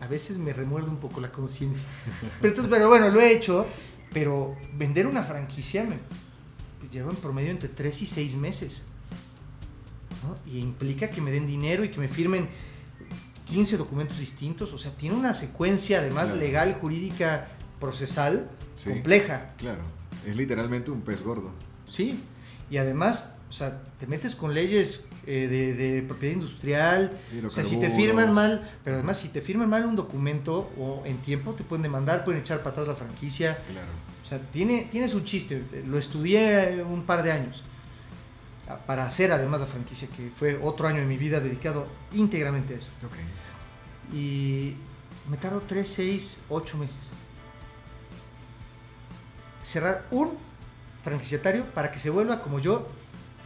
[0.00, 1.86] a veces me remuerde un poco la conciencia.
[2.40, 3.66] Pero entonces, pero bueno, lo he hecho,
[4.12, 5.98] pero vender una franquicia me
[6.90, 8.84] lleva en promedio entre 3 y 6 meses.
[10.22, 10.50] ¿no?
[10.50, 12.48] Y implica que me den dinero y que me firmen
[13.54, 14.72] 15 documentos distintos.
[14.72, 16.40] O sea, tiene una secuencia además Claro.
[16.40, 17.48] legal, jurídica,
[17.80, 18.90] procesal, Sí.
[18.90, 19.52] compleja.
[19.58, 19.82] Claro,
[20.26, 21.52] es literalmente un pez gordo.
[21.88, 22.18] Sí,
[22.70, 27.12] y además, o sea, te metes con leyes eh, de, de propiedad industrial,
[27.46, 31.02] o sea, si te firman mal, pero además si te firman mal un documento o
[31.06, 33.86] en tiempo te pueden demandar, pueden echar para atrás la franquicia, Claro.
[34.22, 37.64] o sea, tiene, tiene su chiste, lo estudié un par de años
[38.86, 42.78] para hacer además la franquicia, que fue otro año de mi vida dedicado íntegramente a
[42.78, 42.90] eso.
[43.04, 44.14] Ok.
[44.14, 44.76] Y
[45.28, 47.10] me tardó 3, 6, 8 meses.
[49.62, 50.36] Cerrar un
[51.02, 52.86] franquiciatario para que se vuelva como yo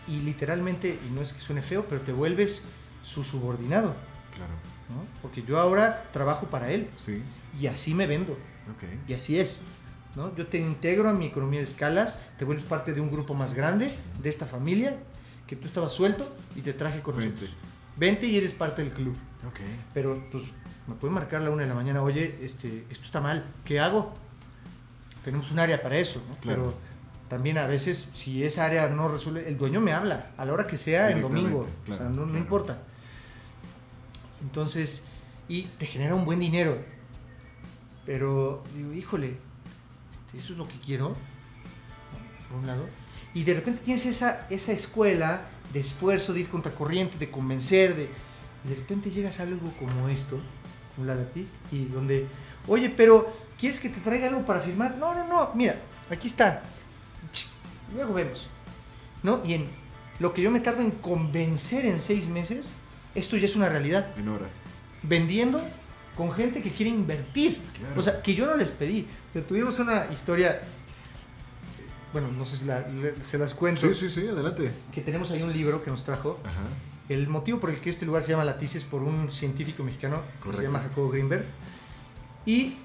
[0.06, 2.66] y literalmente, y no es que suene feo, pero te vuelves
[3.02, 3.94] su subordinado,
[4.34, 4.52] Claro.
[4.88, 5.04] ¿no?
[5.22, 7.22] Porque yo ahora trabajo para él Sí.
[7.60, 8.84] y así me vendo Ok.
[9.08, 9.62] y así es.
[10.18, 10.34] ¿No?
[10.36, 13.54] Yo te integro a mi economía de escalas, te vuelves parte de un grupo más
[13.54, 14.98] grande, de esta familia,
[15.46, 17.32] que tú estabas suelto y te traje con Vente.
[17.32, 17.56] nosotros.
[17.96, 19.16] Vente y eres parte del club.
[19.46, 19.60] Ok.
[19.94, 20.44] Pero pues
[20.86, 23.80] me pueden marcar a la una de la mañana, oye, este, esto está mal, ¿qué
[23.80, 24.14] hago?
[25.24, 26.36] Tenemos un área para eso, ¿no?
[26.36, 26.62] Claro.
[26.62, 26.74] Pero
[27.28, 30.66] también a veces, si esa área no resuelve, el dueño me habla a la hora
[30.66, 32.78] que sea, en domingo, Directamente, o sea, claro, no, no importa.
[34.42, 35.06] Entonces,
[35.48, 36.78] y te genera un buen dinero.
[38.06, 39.36] Pero digo, híjole,
[40.36, 41.16] eso es lo que quiero, ¿no?
[42.48, 42.86] por un lado.
[43.34, 48.08] Y de repente tienes esa, esa escuela de esfuerzo, de ir contracorriente, de convencer, de,
[48.64, 50.40] y de repente llegas a algo como esto,
[51.04, 52.26] la latiz, y donde,
[52.66, 54.96] oye, pero ¿quieres que te traiga algo para firmar?
[54.96, 55.76] No, no, no, mira,
[56.10, 56.62] aquí está.
[57.94, 58.48] Luego vemos.
[59.22, 59.42] ¿No?
[59.44, 59.66] Y en
[60.18, 62.72] lo que yo me tardo en convencer en seis meses,
[63.14, 64.12] esto ya es una realidad.
[64.16, 64.60] En horas.
[65.02, 65.62] Vendiendo
[66.18, 67.58] con gente que quiere invertir.
[67.78, 67.98] Claro.
[67.98, 69.06] O sea, que yo no les pedí.
[69.32, 70.60] Pero tuvimos una historia,
[72.12, 74.70] bueno, no sé si la- le- se las cuento, Sí, sí, sí, adelante.
[74.92, 76.38] que tenemos ahí un libro que nos trajo.
[76.44, 76.62] Ajá.
[77.08, 80.20] El motivo por el que este lugar se llama Latiz es por un científico mexicano
[80.34, 80.56] que Correcto.
[80.58, 81.44] se llama Jacobo Greenberg.
[82.44, 82.76] Y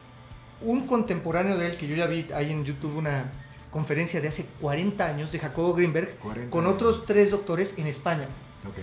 [0.62, 3.32] un contemporáneo de él, que yo ya vi ahí en YouTube una
[3.72, 8.28] conferencia de hace 40 años de Jacobo Greenberg 40 con otros tres doctores en España.
[8.70, 8.78] Ok.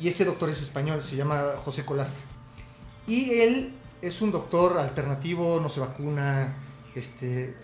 [0.00, 2.22] Y este doctor es español, se llama José Colastre.
[3.10, 6.54] Y él es un doctor alternativo, no se vacuna,
[6.94, 7.54] este,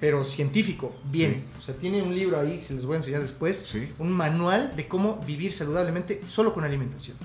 [0.00, 1.34] pero científico, bien.
[1.34, 1.58] Sí.
[1.58, 3.92] O sea, tiene un libro ahí, se les voy a enseñar después, Sí.
[3.98, 7.16] un manual de cómo vivir saludablemente solo con alimentación.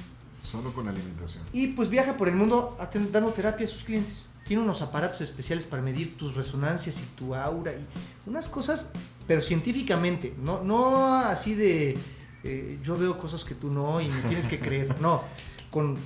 [0.43, 1.43] Solo con alimentación.
[1.51, 2.77] Y pues viaja por el mundo
[3.11, 4.27] dando terapia a sus clientes.
[4.45, 8.91] Tiene unos aparatos especiales para medir tus resonancias y tu aura y unas cosas,
[9.25, 11.97] pero científicamente, no, no así de
[12.43, 15.23] eh, yo veo cosas que tú no y me tienes que creer, no,
[15.71, 15.97] con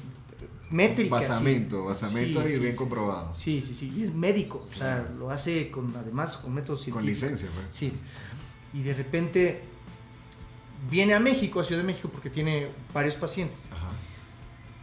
[0.70, 1.28] métricas.
[1.30, 2.78] Basamento, basamento Sí, y sí, bien sí.
[2.78, 3.34] comprobado.
[3.34, 7.04] Sí, sí, sí, y es médico, o sea, lo hace con además con métodos Con
[7.04, 7.04] científicos.
[7.32, 7.76] licencia, pues.
[7.76, 7.92] Sí.
[8.74, 9.62] Y de repente
[10.90, 13.66] viene a México, a Ciudad de México, porque tiene varios pacientes.
[13.72, 13.90] Ajá.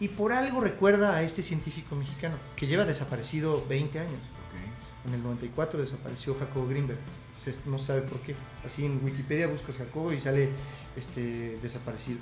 [0.00, 4.12] Y por algo recuerda a este científico mexicano, que lleva desaparecido 20 años.
[4.12, 5.06] Ok.
[5.08, 6.98] En el 94 desapareció Jacobo Greenberg.
[7.38, 8.34] Se- no sabe por qué.
[8.64, 10.50] Así en Wikipedia buscas Jacobo y sale
[10.96, 12.18] este, desaparecido.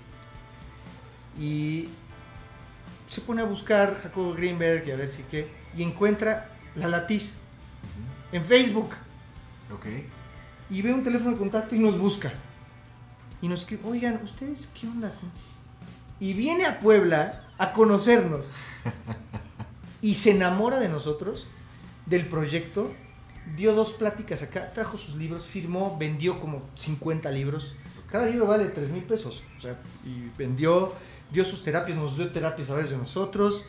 [1.39, 1.89] Y
[3.07, 5.49] se pone a buscar Jacobo Greenberg y a ver si qué.
[5.77, 7.39] Y encuentra la latiz
[8.33, 8.91] en Facebook.
[9.73, 9.87] Ok.
[10.71, 12.33] Y ve un teléfono de contacto y nos busca.
[13.43, 15.13] Y nos escribe, oigan, ¿ustedes qué onda?
[16.19, 18.51] Y viene a Puebla a conocernos.
[20.01, 21.47] Y se enamora de nosotros,
[22.05, 22.93] del proyecto.
[23.57, 27.75] Dio dos pláticas acá, trajo sus libros, firmó, vendió como 50 libros.
[28.11, 29.43] Cada libro vale 3 mil pesos.
[29.57, 30.93] O sea, y vendió,
[31.31, 33.67] dio sus terapias, nos dio terapias a varios de nosotros.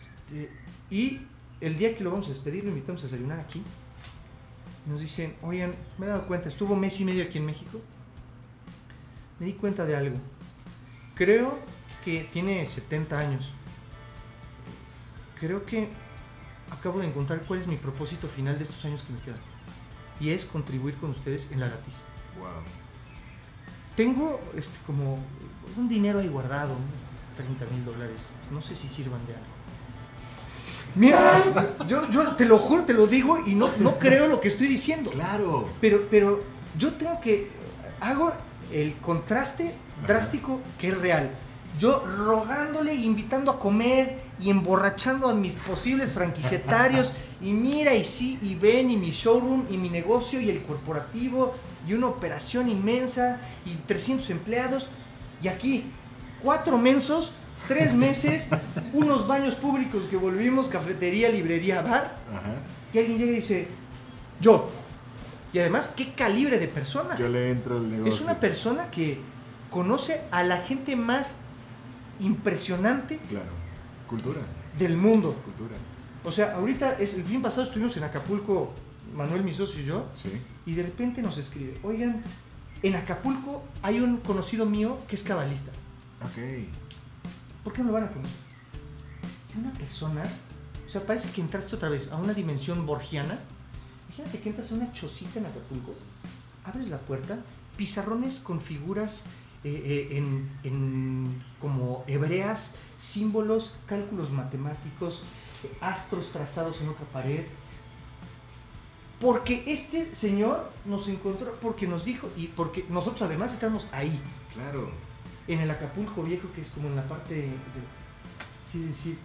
[0.00, 0.50] Este,
[0.90, 1.20] y
[1.60, 3.62] el día que lo vamos a despedir, lo invitamos a desayunar aquí.
[4.86, 7.80] Nos dicen, oigan, me he dado cuenta, estuvo mes y medio aquí en México.
[9.38, 10.18] Me di cuenta de algo.
[11.14, 11.58] Creo
[12.04, 13.52] que tiene 70 años.
[15.40, 15.88] Creo que
[16.70, 19.40] acabo de encontrar cuál es mi propósito final de estos años que me quedan.
[20.20, 22.02] Y es contribuir con ustedes en la latiz.
[22.38, 22.48] Wow.
[23.96, 25.18] Tengo este, como
[25.76, 26.74] un dinero ahí guardado,
[27.36, 28.26] 30 mil dólares.
[28.50, 29.46] No sé si sirvan de algo.
[30.94, 34.48] Mira, yo, yo te lo juro, te lo digo y no, no creo lo que
[34.48, 35.10] estoy diciendo.
[35.10, 35.68] Claro.
[35.80, 36.42] Pero, pero
[36.78, 37.50] yo tengo que.
[38.00, 38.32] Hago
[38.72, 39.74] el contraste
[40.06, 41.30] drástico que es real.
[41.78, 47.12] Yo rogándole, invitando a comer y emborrachando a mis posibles franquiciatarios.
[47.38, 51.54] Y mira, y sí, y ven, y mi showroom, y mi negocio, y el corporativo,
[51.86, 54.88] y una operación inmensa, y 300 empleados.
[55.42, 55.84] Y aquí,
[56.42, 57.34] cuatro mensos
[57.68, 58.50] Tres meses,
[58.92, 62.16] unos baños públicos que volvimos, cafetería, librería, bar.
[62.32, 62.54] Ajá.
[62.92, 63.66] Y alguien llega y dice,
[64.40, 64.70] yo.
[65.52, 67.16] Y además, ¿qué calibre de persona?
[67.18, 68.12] Yo le entro al negocio.
[68.14, 69.18] Es una persona que
[69.70, 71.40] conoce a la gente más
[72.20, 73.50] impresionante Claro.
[74.08, 74.40] Cultura.
[74.78, 75.32] del mundo.
[75.44, 75.74] Cultura.
[76.24, 78.72] O sea, ahorita, es, el fin pasado estuvimos en Acapulco,
[79.14, 80.28] Manuel, mi socio y yo, Sí.
[80.66, 82.22] y de repente nos escribe, oigan,
[82.82, 85.72] en Acapulco hay un conocido mío que es cabalista.
[86.22, 86.66] Ok.
[87.64, 88.36] ¿Por qué no lo van a conocer?
[89.58, 90.22] Una persona,
[90.86, 93.38] o sea, parece que entraste otra vez a una dimensión borgiana.
[94.08, 95.94] Imagínate que entras a una chocita en Acapulco,
[96.64, 97.38] abres la puerta,
[97.76, 99.24] pizarrones con figuras
[99.64, 105.24] eh, eh, en, en como hebreas, símbolos, cálculos matemáticos,
[105.64, 107.44] eh, astros trazados en otra pared.
[109.20, 114.20] Porque este señor nos encontró, porque nos dijo, y porque nosotros además estamos ahí
[114.52, 114.90] Claro.
[115.48, 117.48] en el Acapulco Viejo, que es como en la parte de,
[118.70, 119.18] sí, decir,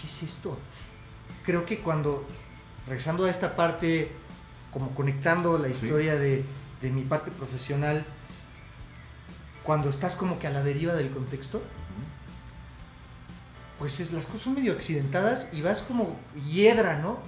[0.00, 0.58] ¿qué es esto?
[1.44, 2.24] Creo que cuando,
[2.86, 4.10] regresando a esta parte,
[4.72, 5.72] como conectando la Sí.
[5.74, 6.44] historia de,
[6.80, 8.06] de mi parte profesional,
[9.64, 11.62] cuando estás como que a la deriva del contexto,
[13.78, 16.16] pues es, las cosas son medio accidentadas y vas como
[16.50, 17.18] hiedra, ¿no?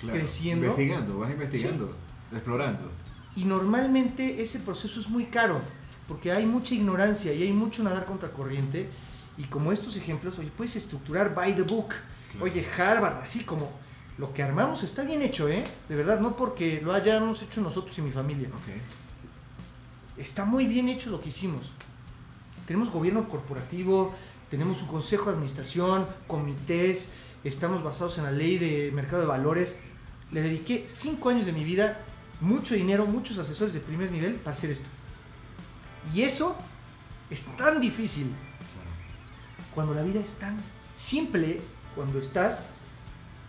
[0.00, 0.18] Claro.
[0.18, 0.66] Creciendo.
[0.66, 1.94] Investigando, vas investigando,
[2.32, 2.90] explorando.
[3.36, 5.60] Y normalmente ese proceso es muy caro,
[6.08, 8.88] porque hay mucha ignorancia y hay mucho nadar contra corriente.
[9.36, 11.94] Y como estos ejemplos, oye, puedes estructurar by the book.
[12.32, 12.44] Claro.
[12.44, 13.70] Oye, Harvard, así como
[14.18, 15.64] lo que armamos está bien hecho, ¿eh?
[15.88, 18.48] De verdad, no porque lo hayamos hecho nosotros y mi familia.
[18.48, 20.18] Ok.
[20.18, 21.72] Está muy bien hecho lo que hicimos.
[22.66, 24.12] Tenemos gobierno corporativo,
[24.50, 27.12] tenemos un consejo de administración, comités,
[27.44, 29.78] estamos basados en la ley de mercado de valores.
[30.32, 32.04] Le dediqué cinco años de mi vida,
[32.40, 34.88] mucho dinero, muchos asesores de primer nivel para hacer esto.
[36.12, 36.56] Y eso
[37.30, 38.32] es tan difícil
[39.72, 40.60] cuando la vida es tan
[40.96, 41.60] simple,
[41.94, 42.66] cuando estás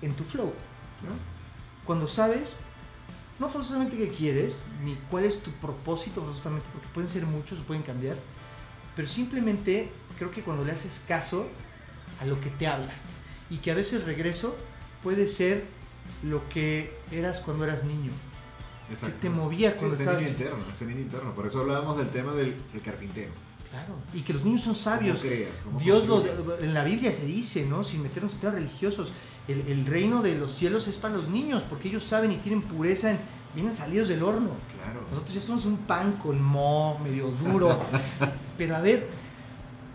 [0.04, 0.54] en tu flow,
[1.02, 1.32] ¿no?
[1.86, 2.58] Cuando sabes,
[3.40, 7.82] no forzosamente qué quieres, ni cuál es tu propósito forzosamente, porque pueden ser muchos pueden
[7.82, 8.18] cambiar,
[8.96, 11.48] pero simplemente creo que cuando le haces caso
[12.22, 12.94] a lo que te habla,
[13.50, 14.56] y que a veces regreso
[15.04, 15.66] puede ser
[16.24, 18.12] lo que eras cuando eras niño,
[18.90, 19.18] Exacto.
[19.22, 20.58] te movía Sí, cuando ese estabas- niño interno,
[21.02, 21.36] interno.
[21.36, 23.32] Por eso hablábamos del tema del, del carpintero.
[23.70, 25.58] claro, y que los niños son sabios, ¿Cómo creas?
[25.64, 26.24] ¿Cómo Dios lo,
[26.60, 27.84] en la Biblia se dice, ¿no?
[27.86, 29.14] Sin meternos en temas religiosos,
[29.48, 32.62] el, el reino de los cielos es para los niños, porque ellos saben y tienen
[32.62, 33.20] pureza, en-
[33.54, 34.52] vienen salidos del horno.
[34.76, 35.02] Claro.
[35.10, 37.78] Nosotros ya somos un pan con mo, medio duro.
[38.58, 39.08] Pero a ver,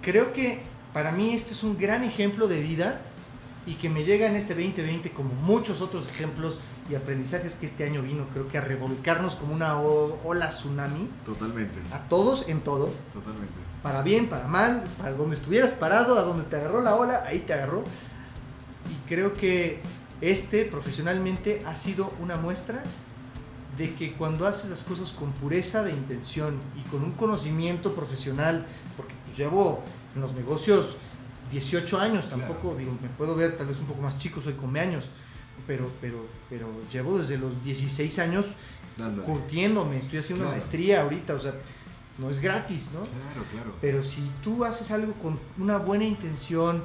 [0.03, 3.01] creo que para mí este es un gran ejemplo de vida
[3.67, 7.85] y que me llega en este 2020 como muchos otros ejemplos y aprendizajes que este
[7.85, 11.81] año vino, creo que a revolcarnos como una ola tsunami, Totalmente.
[11.93, 13.55] a todos en todo, Totalmente.
[13.83, 17.41] para bien, para mal, para donde estuvieras parado, a donde te agarró la ola, ahí
[17.41, 17.83] te agarró.
[18.89, 19.83] Y creo que
[20.21, 22.85] este profesionalmente ha sido una muestra
[23.77, 28.67] de que cuando haces las cosas con pureza de intención y con un conocimiento profesional,
[28.97, 29.83] porque pues llevo
[30.15, 30.97] en los negocios
[31.51, 34.81] 18 años, tampoco digo, me puedo ver tal vez un poco más chico, soy come
[34.81, 35.07] años,
[35.67, 38.55] pero, pero, pero llevo desde los 16 años
[38.97, 39.27] Dándole.
[39.27, 40.63] curtiéndome, estoy haciendo una Claro.
[40.63, 41.55] maestría ahorita, o sea,
[42.19, 43.01] no es gratis, ¿no?
[43.01, 43.75] Claro, claro.
[43.81, 46.83] Pero si tú haces algo con una buena intención,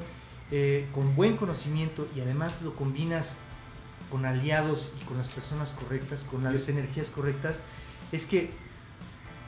[0.52, 3.38] eh, con buen conocimiento y además lo combinas
[4.12, 7.62] con aliados y con las personas correctas, con las energías correctas,
[8.12, 8.52] es que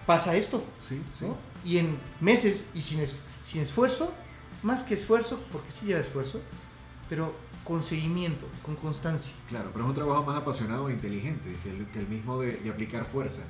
[0.06, 1.26] pasa esto, Sí, sí.
[1.26, 1.38] ¿no?
[1.63, 4.13] Y en meses y sin, es- sin esfuerzo,
[4.63, 6.41] más que esfuerzo, porque sí lleva esfuerzo,
[7.10, 9.34] pero con seguimiento, con constancia.
[9.49, 12.54] Claro, pero es un trabajo más apasionado e inteligente que el, que el mismo de,
[12.58, 13.43] de aplicar fuerza.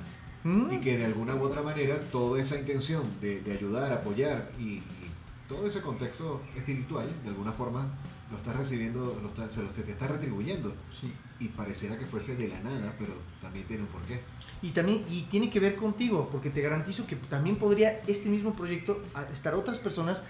[0.44, 0.72] ¿Mm?
[0.74, 4.74] Y que de alguna u otra manera toda esa intención de, de ayudar, apoyar y,
[4.74, 5.03] y
[5.48, 7.86] todo ese contexto espiritual, de alguna forma,
[8.30, 10.74] lo estás recibiendo, lo está- se, lo, se te está retribuyendo.
[10.90, 11.12] Sí.
[11.40, 14.22] Y pareciera que fuese de la nada, pero también tiene un porqué.
[14.62, 18.54] Y también y tiene que ver contigo, porque te garantizo que también podría este mismo
[18.54, 19.02] proyecto
[19.32, 20.24] estar otras personas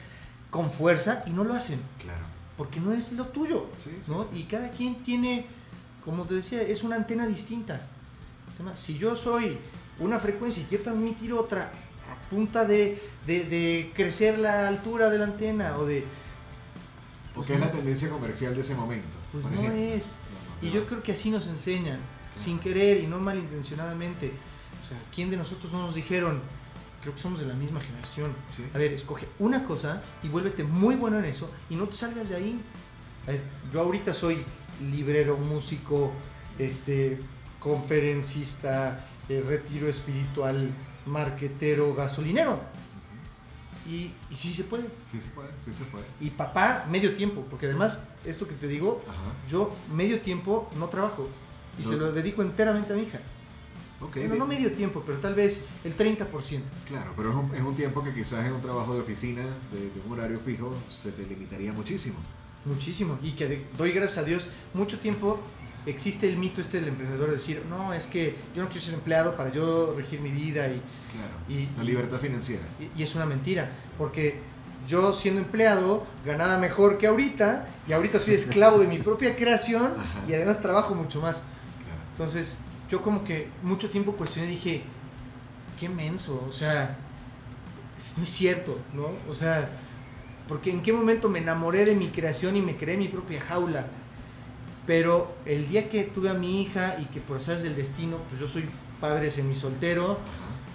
[0.50, 2.24] con fuerza y no lo hacen, Claro.
[2.56, 4.26] porque no es lo tuyo, Sí, sí, ¿no?
[4.32, 5.46] Y cada quien tiene,
[6.04, 7.86] como te decía, es una antena distinta.
[8.74, 9.58] Si yo soy
[9.98, 11.70] una frecuencia y quiero transmitir otra
[12.30, 16.04] punta de, de- de crecer la altura de la antena o de...
[17.34, 19.08] Porque es la tendencia comercial de ese momento.
[19.32, 20.16] Pues no es.
[20.60, 21.98] No, no, Y yo creo que así nos enseñan,
[22.36, 24.28] sin querer y no malintencionadamente.
[24.28, 26.40] O sea, ¿quién de nosotros no nos dijeron?
[27.02, 28.32] Creo que somos de la misma generación.
[28.56, 28.64] Sí.
[28.72, 32.28] A ver, escoge una cosa y vuélvete muy bueno en eso y no te salgas
[32.28, 32.60] de ahí.
[33.26, 33.40] A ver,
[33.72, 34.44] yo ahorita soy
[34.80, 36.12] librero, músico,
[36.58, 37.18] este,
[37.58, 40.70] conferencista, eh, retiro espiritual,
[41.06, 42.60] marquetero, gasolinero.
[43.86, 44.84] Y, y sí se puede.
[45.10, 46.04] Sí se puede, sí se puede.
[46.20, 49.02] Y papá, medio tiempo, porque además, esto que te digo,
[49.48, 51.28] yo medio tiempo no trabajo
[51.78, 53.20] y se lo dedico enteramente a mi hija.
[54.00, 56.28] Okay, bueno, no medio tiempo, pero tal vez el 30%.
[56.86, 59.90] Claro, pero es un, es un tiempo que quizás en un trabajo de oficina, de,
[60.04, 62.16] un horario fijo, se te limitaría muchísimo.
[62.64, 63.18] Muchísimo.
[63.22, 65.38] Y que doy gracias a Dios, mucho tiempo
[65.86, 68.94] existe el mito este del emprendedor de decir, no, es que yo no quiero ser
[68.94, 70.80] empleado para yo regir mi vida y...
[71.52, 72.62] y la libertad financiera.
[72.80, 74.40] Y, y, es una mentira, porque
[74.86, 79.92] yo siendo empleado ganaba mejor que ahorita y ahorita soy esclavo de mi propia creación
[80.28, 81.42] y además trabajo mucho más.
[82.12, 82.58] Entonces,
[82.88, 84.82] yo como que mucho tiempo cuestioné, dije,
[85.78, 86.96] qué menso, o sea,
[88.16, 89.10] no es cierto, ¿no?
[89.28, 89.68] O sea,
[90.48, 93.86] porque en qué momento me enamoré de mi creación y me creé mi propia jaula.
[94.86, 98.40] Pero el día que tuve a mi hija y que por sabes del destino, pues
[98.40, 98.68] yo soy
[99.00, 100.18] padre semi soltero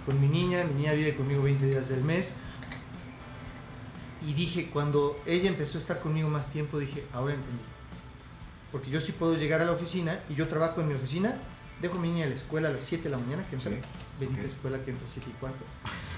[0.05, 2.35] con mi niña, mi niña vive conmigo 20 días del mes.
[4.27, 7.63] Y dije, cuando ella empezó a estar conmigo más tiempo, dije, ahora entendí.
[8.71, 11.37] Porque yo sí puedo llegar a la oficina y yo trabajo en mi oficina
[11.81, 13.71] dejo a mi niña a la escuela a las 7 de la mañana, que entra,
[13.71, 13.77] sí.
[14.45, 15.63] escuela que entra a 7 y cuarto,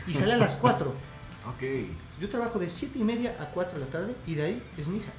[0.07, 0.89] y sale a las 4.
[1.47, 1.63] ok.
[2.19, 4.87] Yo trabajo de 7 y media a 4 de la tarde y de ahí es
[4.87, 5.11] mi hija.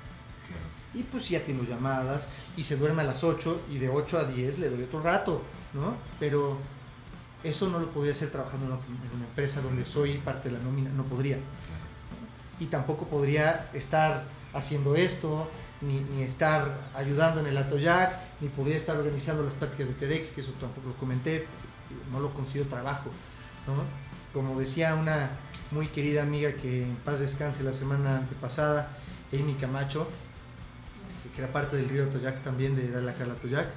[0.94, 4.24] Y pues ya tengo llamadas y se duerme a las 8 y de 8 a
[4.24, 5.96] 10 le doy otro rato, ¿no?
[6.20, 6.58] Pero
[7.42, 10.90] eso no lo podría hacer trabajando en una, empresa donde soy parte de la nómina,
[10.90, 11.38] no podría.
[12.60, 15.48] Y tampoco podría estar haciendo esto,
[15.80, 20.30] ni, ni estar ayudando en el Atoyac, ni podría estar organizando las prácticas de TEDx,
[20.30, 21.46] que eso tampoco lo comenté,
[22.12, 23.10] no lo considero trabajo.
[23.66, 23.84] ¿no?
[24.32, 25.30] Como decía una
[25.70, 28.90] muy querida amiga que en paz descanse la semana antepasada,
[29.32, 30.08] Amy Camacho,
[31.34, 33.68] que era parte del río Atoyac también, de la Carla Atoyac,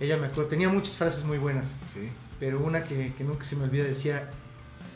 [0.00, 2.08] ella me acuerdo, tenía muchas frases muy buenas, ¿Sí?
[2.38, 4.30] pero una que, que nunca se me olvida decía,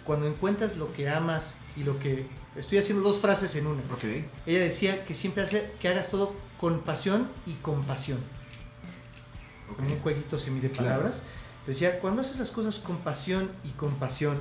[0.04, 2.26] cuando encuentras lo que amas y lo que
[2.56, 3.82] Estoy haciendo dos frases en una.
[3.94, 4.26] Okay.
[4.46, 8.18] Ella decía que siempre hace que hagas todo con pasión y compasión.
[9.76, 11.22] Como un jueguito semi de palabras.
[11.66, 14.38] decía, cuando haces las cosas con pasión y compasión.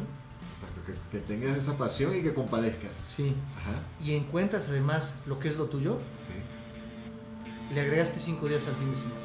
[0.53, 3.03] Exacto, que, tengas esa pasión y que compadezcas.
[3.05, 3.36] Sí.
[3.57, 3.82] Ajá.
[4.01, 5.99] Y encuentras además lo que es lo tuyo.
[6.18, 6.54] Sí.
[7.72, 9.22] Le agregaste cinco días al fin de semana.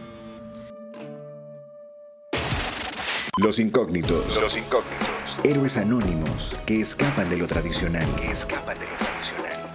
[3.37, 4.41] Los incógnitos.
[4.41, 5.39] Los incógnitos.
[5.45, 8.07] Héroes anónimos que escapan de lo tradicional.
[8.17, 9.73] Que escapan de lo tradicional.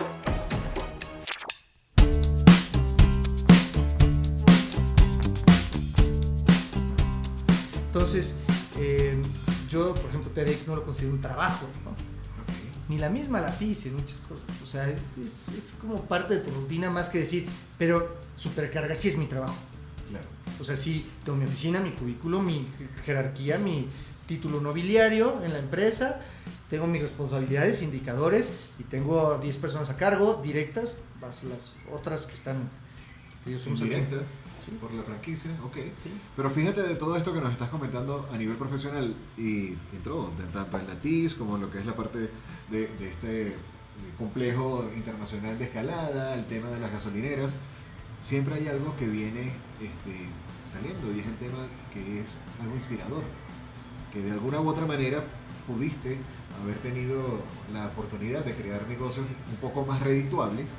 [7.88, 8.38] Entonces,
[8.78, 9.22] eh,
[9.70, 12.15] yo, por ejemplo, TEDx no lo considero un trabajo, ¿no?
[12.88, 14.46] Ni la misma la hice, muchas cosas.
[14.64, 18.94] O sea, es, es, es, como parte de tu rutina más que decir, pero supercarga
[18.94, 19.56] sí es mi trabajo.
[20.10, 20.26] Claro.
[20.60, 22.68] O sea, sí, tengo mi oficina, mi cubículo, mi
[23.04, 23.90] jerarquía, mi
[24.28, 26.22] título nobiliario en la empresa,
[26.70, 32.34] tengo mis responsabilidades, indicadores y tengo 10 personas a cargo directas, más las otras que
[32.34, 32.70] están
[33.46, 34.34] directas
[34.82, 35.78] por la franquicia, ok.
[36.36, 40.80] Pero fíjate de todo esto que nos estás comentando a nivel profesional y entró tanto
[40.80, 42.30] en la TIS como en lo que es la parte
[42.72, 43.56] de, este
[44.18, 47.56] complejo internacional de escalada, el tema de las gasolineras,
[48.22, 50.28] siempre hay algo que viene este,
[50.64, 51.60] saliendo y es el tema
[51.94, 53.24] que es algo inspirador
[54.12, 55.24] que de alguna u otra manera
[55.68, 56.18] pudiste
[56.62, 57.42] haber tenido
[57.74, 60.70] la oportunidad de crear negocios un poco más redituables,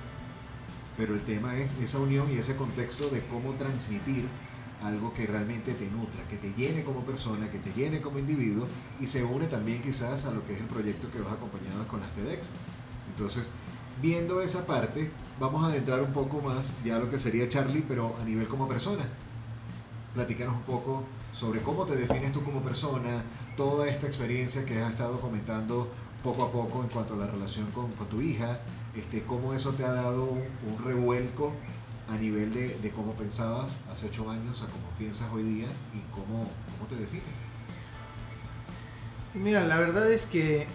[0.97, 4.27] pero el tema es esa unión y ese contexto de cómo transmitir
[4.83, 8.67] algo que realmente te nutra, que te llene como persona, que te llene como individuo
[9.01, 12.01] y se une también quizás a lo que es el proyecto que vas acompañado con
[12.01, 12.49] las TEDx.
[13.11, 13.53] Entonces,
[14.01, 17.85] viendo esa parte, vamos a adentrar un poco más ya a lo que sería Charlie,
[17.87, 19.05] pero a nivel como persona.
[20.15, 23.23] Platícanos un poco sobre cómo te defines tú como persona,
[23.57, 25.91] toda esta experiencia que has estado comentando
[26.27, 28.59] poco a poco en cuanto a la relación con, tu hija,
[28.97, 31.53] este, cómo eso te ha dado un, revuelco
[32.09, 36.51] a nivel de, cómo pensabas hace ocho años a cómo piensas hoy día y cómo,
[36.77, 37.39] cómo te defines.
[39.35, 40.67] Mira, la verdad es que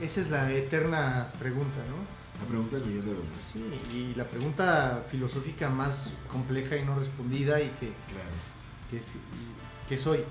[0.00, 1.96] esa es la eterna pregunta, ¿no?
[2.40, 3.40] La pregunta del millón de dólares.
[3.52, 3.62] Sí,
[3.92, 8.50] y la pregunta filosófica más compleja y no respondida y que claro
[9.88, 10.24] qué, soy,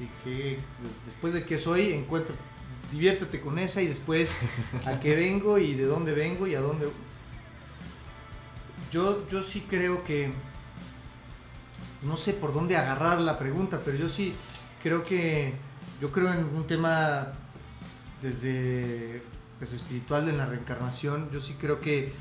[0.00, 0.58] Y que
[1.04, 2.34] después de qué soy, encuentro,
[2.90, 4.38] diviértete con esa y después
[4.86, 6.88] a qué vengo y de dónde vengo y a dónde...
[8.90, 10.32] Yo, yo sí creo que,
[12.02, 14.34] no sé por dónde agarrar la pregunta, pero yo sí
[14.82, 15.54] creo que,
[16.00, 17.28] yo creo en un tema
[18.20, 19.22] desde
[19.58, 22.12] pues, espiritual de la reencarnación, yo sí creo que,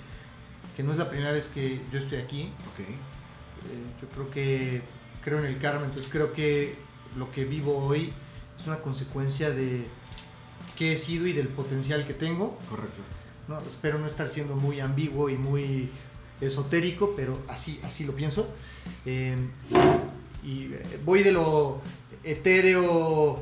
[0.76, 2.52] que no es la primera vez que yo estoy aquí.
[2.74, 2.86] Okay.
[2.86, 4.82] Eh, yo creo que
[5.24, 6.76] creo en el karma, entonces creo que
[7.18, 8.14] lo que vivo hoy
[8.58, 9.88] es una consecuencia de,
[10.80, 12.58] qué he sido y del potencial que tengo.
[12.70, 13.02] Correcto.
[13.50, 13.60] ¿no?
[13.70, 15.90] Espero no estar siendo muy ambiguo y muy
[16.40, 18.48] esotérico, pero así, así lo pienso.
[19.06, 19.36] Eh,
[20.42, 21.82] y eh, voy de lo
[22.24, 23.42] etéreo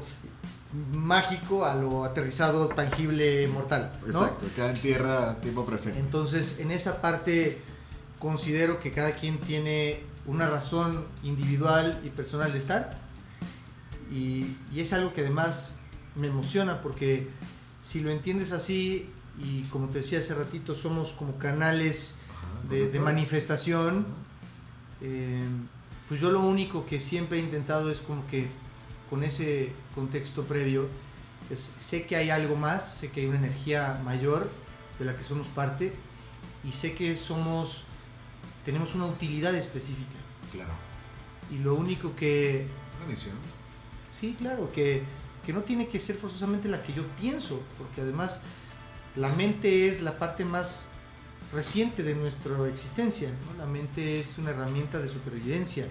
[0.94, 3.92] mágico a lo aterrizado, tangible, mortal.
[4.04, 6.00] Exacto, cada en tierra, tiempo presente.
[6.00, 7.62] Entonces, en esa parte
[8.18, 13.07] considero que cada quien tiene una razón individual y personal de estar.
[14.12, 15.76] Y, y es algo que además
[16.16, 17.28] me emociona porque
[17.82, 22.16] si lo entiendes así y como te decía hace ratito, somos como canales
[22.70, 24.06] de, de manifestación,
[25.02, 25.46] eh,
[26.08, 28.48] pues yo lo único que siempre he intentado es como que
[29.10, 30.88] con ese contexto previo,
[31.50, 34.50] es, sé que hay algo más, sé que hay una energía mayor
[35.00, 35.94] de la que somos parte
[36.64, 37.86] y sé que somos,
[38.66, 40.18] tenemos una utilidad específica.
[40.52, 40.74] Claro.
[41.52, 42.68] Y lo único que...
[43.00, 43.36] Una misión.
[44.20, 45.04] Sí, claro, que,
[45.46, 48.42] que no tiene que ser forzosamente la que yo pienso, porque además
[49.16, 50.90] la mente es la parte más
[51.54, 53.30] reciente de nuestra existencia.
[53.30, 53.58] ¿no?
[53.58, 55.88] La mente es una herramienta de supervivencia.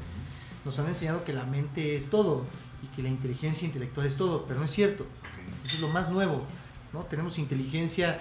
[0.65, 2.45] Nos han enseñado que la mente es todo
[2.83, 5.07] y que la inteligencia intelectual es todo, pero no es cierto.
[5.65, 6.45] Eso es lo más nuevo.
[6.93, 7.01] ¿no?
[7.05, 8.21] Tenemos inteligencia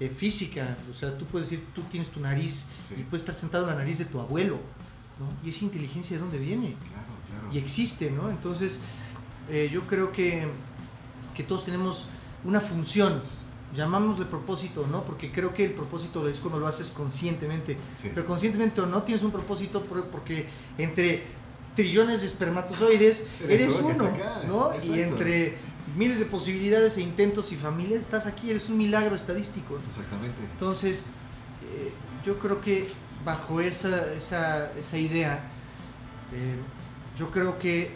[0.00, 2.96] eh, física, o sea, tú puedes decir, tú tienes tu nariz Sí.
[2.98, 4.58] y puedes estar sentado en la nariz de tu abuelo.
[5.20, 5.46] ¿no?
[5.46, 7.48] Y esa inteligencia de dónde viene Claro, claro.
[7.54, 8.28] y existe, ¿no?
[8.30, 8.80] Entonces,
[9.50, 10.46] eh, yo creo que,
[11.34, 12.08] que todos tenemos
[12.44, 13.22] una función,
[13.74, 15.02] llamámosle propósito, ¿no?
[15.04, 18.10] Porque creo que el propósito es cuando lo haces conscientemente, Sí.
[18.14, 20.46] pero conscientemente o no tienes un propósito por- porque
[20.78, 21.24] entre
[21.74, 24.08] trillones de espermatozoides Eres uno,
[24.46, 24.72] ¿no?
[24.72, 24.96] exacto.
[24.96, 25.56] Y entre
[25.96, 29.78] miles de posibilidades e intentos y familias estás aquí, eres un milagro estadístico.
[29.88, 30.36] Exactamente.
[30.52, 31.06] Entonces,
[31.74, 31.92] eh,
[32.24, 32.86] yo creo que
[33.24, 35.50] bajo esa, esa, esa idea,
[36.32, 36.56] eh,
[37.18, 37.90] yo creo que,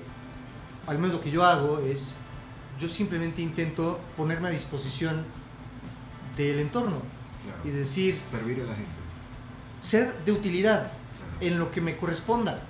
[0.88, 2.14] al menos lo que yo hago es,
[2.78, 5.24] yo simplemente intento ponerme a disposición
[6.36, 7.02] del entorno
[7.44, 7.60] Claro.
[7.64, 8.90] y decir, Servir a la gente.
[9.80, 11.46] ser de utilidad Claro.
[11.52, 12.60] en lo que me corresponda,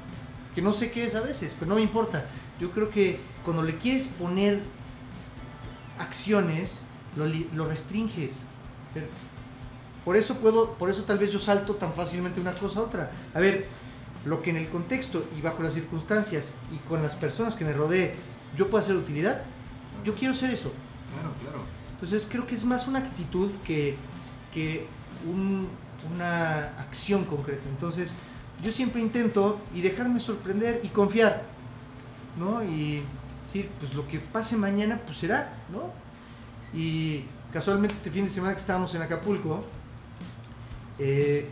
[0.55, 2.27] que no sé qué es a veces, pero no me importa.
[2.61, 4.63] Yo creo que cuando le quieres poner
[5.99, 6.83] acciones,
[7.17, 8.43] lo, lo restringes.
[10.05, 13.11] Por eso puedo, por eso tal vez yo salto tan fácilmente una cosa a otra.
[13.35, 13.69] A ver,
[14.29, 17.73] lo que en el contexto y bajo las circunstancias y con las personas que me
[17.73, 18.15] rodee
[18.57, 19.43] yo puedo hacer utilidad,
[20.05, 20.73] yo quiero ser eso.
[21.13, 21.65] Claro, claro.
[21.93, 23.97] Entonces creo que es más una actitud que,
[24.53, 24.87] que
[25.27, 25.69] un-
[26.15, 27.63] una acción concreta.
[27.69, 28.17] Entonces
[28.63, 31.43] yo siempre intento y dejarme sorprender y confiar,
[32.39, 32.63] ¿no?
[32.63, 33.03] Y
[33.43, 35.91] decir, pues lo que pase mañana, pues será, ¿no?
[36.79, 39.65] Y casualmente este fin de semana que estábamos en Acapulco,
[40.99, 41.49] eh,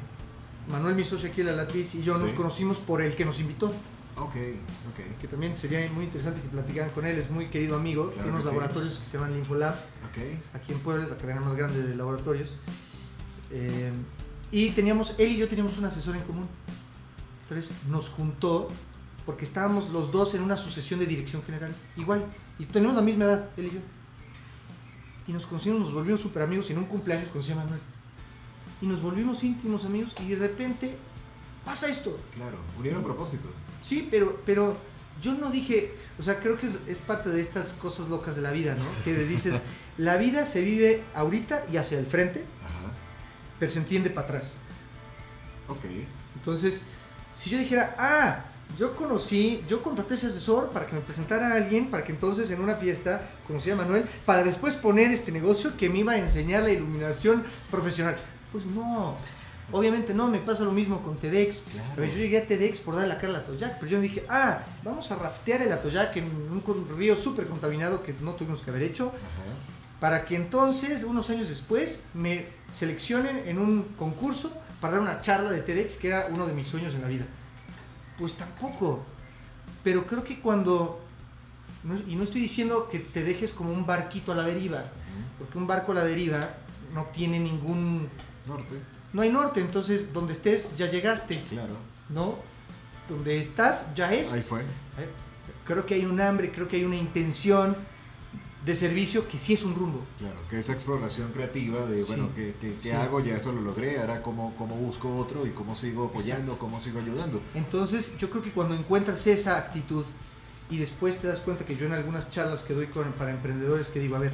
[0.71, 3.67] Manuel, mi socio aquí, la Latriz, y yo nos conocimos por el que nos invitó,
[4.19, 5.21] Ok, ok.
[5.21, 8.31] que también sería muy interesante que platicaran con él, es muy querido amigo, Claro tiene
[8.31, 8.55] unos que sí.
[8.55, 10.55] laboratorios que se llaman Linfolab, Ok.
[10.55, 12.57] aquí en Puebla, es la cadena más grande de laboratorios.
[13.53, 13.93] Eh,
[14.51, 16.49] y teníamos, él y yo teníamos un asesor en común.
[17.43, 18.69] Entonces nos juntó
[19.25, 22.25] porque estábamos los dos en una sucesión de dirección general, igual,
[22.59, 23.81] y tenemos la misma edad, él y yo.
[25.29, 27.81] Y nos conocimos, nos volvimos super amigos y en un cumpleaños conocí a Manuel.
[28.81, 30.97] Y nos volvimos íntimos amigos y de repente
[31.65, 32.19] pasa esto.
[32.35, 32.57] Claro.
[32.79, 33.53] Unieron propósitos.
[33.83, 34.77] Sí, pero, pero
[35.21, 38.43] yo no dije, o sea, creo que es, es parte de estas cosas locas de
[38.43, 38.85] la vida, ¿no?
[39.05, 39.63] Que dices,
[39.99, 42.93] la vida se vive ahorita y hacia el frente, Ajá.
[43.59, 44.55] pero se entiende para atrás.
[45.69, 45.85] Ok.
[46.35, 46.83] Entonces,
[47.33, 48.45] si yo dijera, ah,
[48.79, 52.51] yo conocí, yo contraté ese asesor para que me presentara a alguien, para que entonces
[52.51, 56.19] en una fiesta conociera a Manuel, para después poner este negocio que me iba a
[56.19, 58.17] enseñar la iluminación profesional.
[58.53, 59.15] Pues no,
[59.73, 61.67] obviamente no, me pasa lo mismo con TEDx.
[61.73, 61.89] Claro.
[61.97, 64.61] Ver, yo llegué a TEDx por darle la cara al Atoyac, pero yo dije, ah,
[64.85, 68.83] vamos a raftear el Atoyac en un río súper contaminado que no tuvimos que haber
[68.83, 70.01] hecho, Ajá.
[70.01, 75.51] para que entonces, unos años después, me seleccionen en un concurso para dar una charla
[75.51, 77.25] de TEDx, que era uno de mis sueños en la vida.
[78.19, 79.05] Pues tampoco.
[79.83, 81.01] Pero creo que cuando...
[82.07, 84.85] y no estoy diciendo que te dejes como un barquito a la deriva,
[85.39, 86.51] porque un barco a la deriva
[86.95, 88.09] no tiene ningún...
[88.47, 88.75] Norte.
[89.13, 91.75] No hay norte, entonces donde estés ya llegaste, Claro.
[92.11, 92.37] ¿no?
[93.09, 94.33] Donde estás ya es.
[94.33, 94.61] Ahí fue.
[94.63, 94.65] Eh,
[95.65, 97.77] Creo que hay un hambre, creo que hay una intención
[98.65, 100.05] de servicio que sí es un rumbo.
[100.19, 102.91] Claro, que esa exploración creativa de, Sí, bueno, ¿qué, qué- qué sí.
[102.91, 103.21] hago?
[103.21, 106.59] Ya esto lo logré, ahora cómo, cómo busco otro y cómo sigo apoyando, Exacto.
[106.59, 107.41] cómo sigo ayudando.
[107.55, 110.05] Entonces yo creo que cuando encuentras esa actitud
[110.69, 113.89] y después te das cuenta que yo en algunas charlas que doy con- para emprendedores
[113.89, 114.33] que digo, a ver,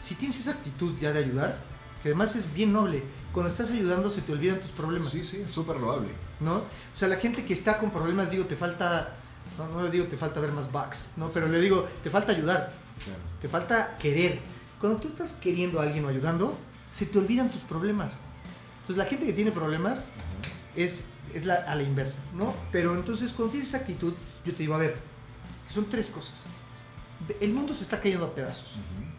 [0.00, 1.58] si tienes esa actitud ya de ayudar,
[2.04, 3.02] que además es bien noble,
[3.32, 6.10] cuando estás ayudando se te olvidan tus problemas, Sí, sí, súper loable.
[6.38, 6.56] ¿no?
[6.58, 9.14] O sea, la gente que está con problemas, digo, te falta,
[9.56, 11.30] no, no le digo te falta ver más bugs, ¿no?
[11.30, 13.20] Pero le digo, te falta ayudar, Claro.
[13.40, 14.38] te falta querer.
[14.78, 16.58] Cuando tú estás queriendo a alguien o ayudando,
[16.92, 18.20] se te olvidan tus problemas.
[18.82, 20.04] Entonces la gente que tiene problemas
[20.76, 22.54] es, es la, a la inversa, ¿no?
[22.70, 24.12] Pero entonces cuando tienes esa actitud,
[24.44, 24.98] yo te digo, a ver,
[25.70, 26.44] son tres cosas.
[27.40, 28.74] El mundo se está cayendo a pedazos.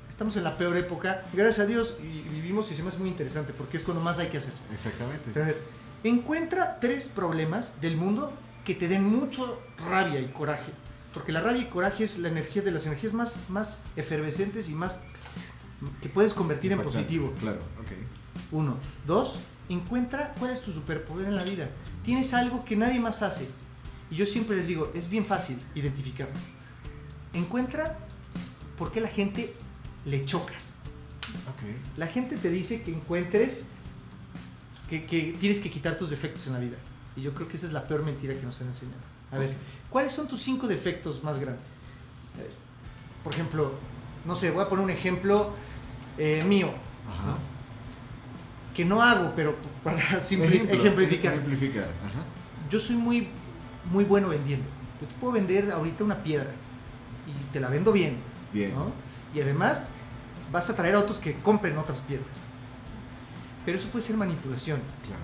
[0.10, 1.26] Estamos en la peor época.
[1.34, 4.20] Gracias a Dios y vivimos y se me hace muy interesante porque es cuando más
[4.20, 4.54] hay que hacer.
[4.74, 5.32] Exactamente.
[5.34, 5.62] Pero a ver,
[6.04, 8.34] encuentra tres problemas del mundo
[8.64, 10.72] que te den mucho rabia y coraje.
[11.14, 14.74] Porque la rabia y coraje es la energía de las energías más, más efervescentes y
[14.74, 15.02] más
[16.02, 17.34] que puedes convertir en positivo.
[17.40, 17.92] Claro, ok.
[18.52, 18.78] Uno.
[19.06, 19.40] Dos,
[19.70, 21.70] encuentra cuál es tu superpoder en la vida.
[22.04, 23.48] Tienes algo que nadie más hace.
[24.12, 26.36] Y yo siempre les digo, es bien fácil identificarlo.
[27.34, 27.98] Encuentra
[28.78, 29.54] por qué la gente
[30.06, 30.76] le chocas.
[31.58, 31.76] okay.
[31.98, 33.66] La gente te dice que encuentres
[34.90, 36.78] que, que tienes que quitar tus defectos en la vida.
[37.16, 39.00] Y yo creo que esa es la peor mentira que nos han enseñado.
[39.32, 39.56] A ver,
[39.90, 41.70] ¿cuáles son tus cinco defectos más grandes?
[42.36, 42.52] A ver,
[43.24, 43.74] por ejemplo,
[44.26, 45.54] no sé, voy a poner un ejemplo
[46.18, 46.70] eh, mío.
[47.10, 47.32] Ajá.
[47.32, 47.38] ¿no?
[48.76, 51.34] Que no hago, pero para simpli- Ejemplo, ejemplificar.
[51.34, 52.24] Ejemplificar, ajá.
[52.70, 53.28] Yo soy muy,
[53.92, 54.66] muy bueno vendiendo.
[55.02, 56.52] Yo te puedo vender ahorita una piedra
[57.28, 58.18] y te la vendo bien.
[58.54, 58.74] Bien.
[58.74, 58.92] ¿no?
[59.34, 59.88] Y además
[60.56, 62.38] vas a traer a otros que compren otras piedras.
[63.66, 64.80] Pero eso puede ser manipulación.
[65.06, 65.22] Claro.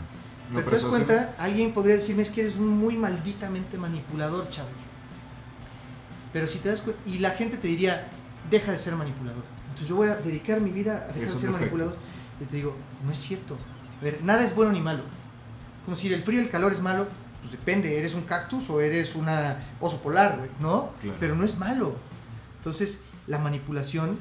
[0.51, 4.49] No, Pero te das cuenta, alguien podría decirme es que eres un muy malditamente manipulador,
[4.49, 4.73] Charlie.
[6.33, 8.09] Pero si te das cuenta, y la gente te diría,
[8.49, 9.43] deja de ser manipulador.
[9.69, 11.59] Entonces yo voy a dedicar mi vida a dejar Es de un ser defecto.
[11.77, 11.95] manipulador.
[12.41, 12.75] Y te digo,
[13.05, 13.57] no es cierto.
[14.01, 15.03] A ver, nada es bueno ni malo.
[15.85, 17.07] Como si el frío y el calor es malo,
[17.39, 20.91] pues depende, eres un cactus o eres una oso polar, ¿no?
[21.01, 21.17] Claro.
[21.21, 21.95] Pero no es malo.
[22.57, 24.19] Entonces, la manipulación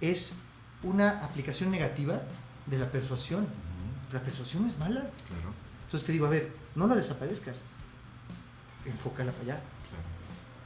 [0.00, 0.34] es
[0.82, 2.22] una aplicación negativa
[2.66, 3.46] de la persuasión.
[4.12, 5.00] La persuasión es mala.
[5.00, 5.52] Claro,
[5.84, 7.64] Entonces te digo, a ver, no la desaparezcas.
[8.86, 9.54] Enfócala para allá.
[9.88, 10.04] claro.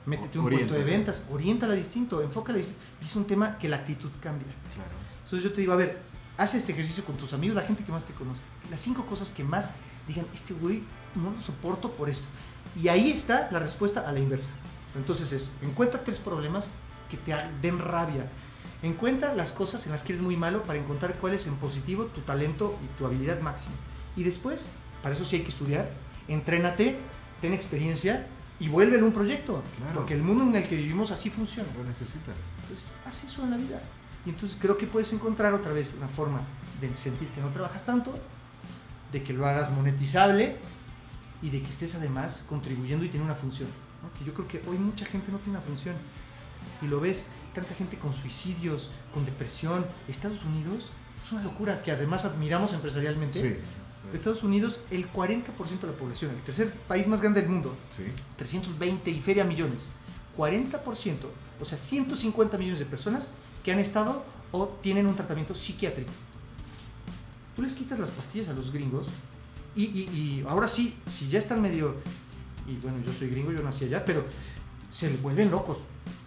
[0.07, 0.71] Métete un Oriéntala.
[0.71, 2.81] puesto de ventas, oriéntala distinto, enfócala distinto.
[3.03, 4.47] Es un tema que la actitud cambia.
[4.75, 4.91] Claro.
[5.25, 5.99] Entonces yo te digo, a ver,
[6.37, 8.41] haz este ejercicio con tus amigos, la gente que más te conoce.
[8.71, 9.73] Las cinco cosas que más
[10.07, 10.83] digan, este güey
[11.15, 12.27] no lo soporto por esto.
[12.81, 14.51] Y ahí está la respuesta a la inversa.
[14.95, 16.71] Entonces es, encuentra tres problemas
[17.11, 18.31] que te den rabia.
[18.85, 22.05] Encuentra las cosas en las que eres muy malo para encontrar cuál es en positivo
[22.05, 23.75] tu talento y tu habilidad máxima.
[24.15, 24.69] Y después,
[25.03, 25.91] para eso sí hay que estudiar,
[26.29, 26.99] entrénate,
[27.41, 28.27] ten experiencia
[28.61, 29.63] y vuelve a un proyecto.
[29.79, 29.95] Claro.
[29.95, 31.67] Porque el mundo en el que vivimos así funciona.
[31.79, 32.33] Lo necesita.
[32.61, 33.83] Entonces, haz eso en la vida.
[34.27, 36.43] Y entonces creo que puedes encontrar otra vez una forma
[36.83, 38.15] de sentir que no trabajas tanto,
[39.13, 40.59] de que lo hagas monetizable
[41.41, 43.71] y de que estés además contribuyendo y tiene una función.
[44.03, 44.13] ¿no?
[44.19, 45.95] Que yo creo que hoy mucha gente no tiene una función.
[46.83, 49.87] Y lo ves, tanta gente con suicidios, con depresión.
[50.09, 50.91] Estados Unidos
[51.25, 53.41] es una locura que además admiramos empresarialmente.
[53.41, 53.57] Sí.
[54.13, 58.03] Estados Unidos, el 40% de la población, el tercer país más grande del mundo, Sí.
[58.37, 59.85] 320 y feria millones.
[60.37, 61.31] 40%,
[61.61, 63.31] o sea, 150 millones de personas
[63.65, 66.11] que han estado o tienen un tratamiento psiquiátrico.
[67.57, 69.07] Tú les quitas las pastillas a los gringos
[69.77, 71.97] y, y- y ahora sí, si ya están medio...
[72.67, 74.25] Y bueno, yo soy gringo, yo nací allá, pero
[74.91, 75.79] se le vuelven locos.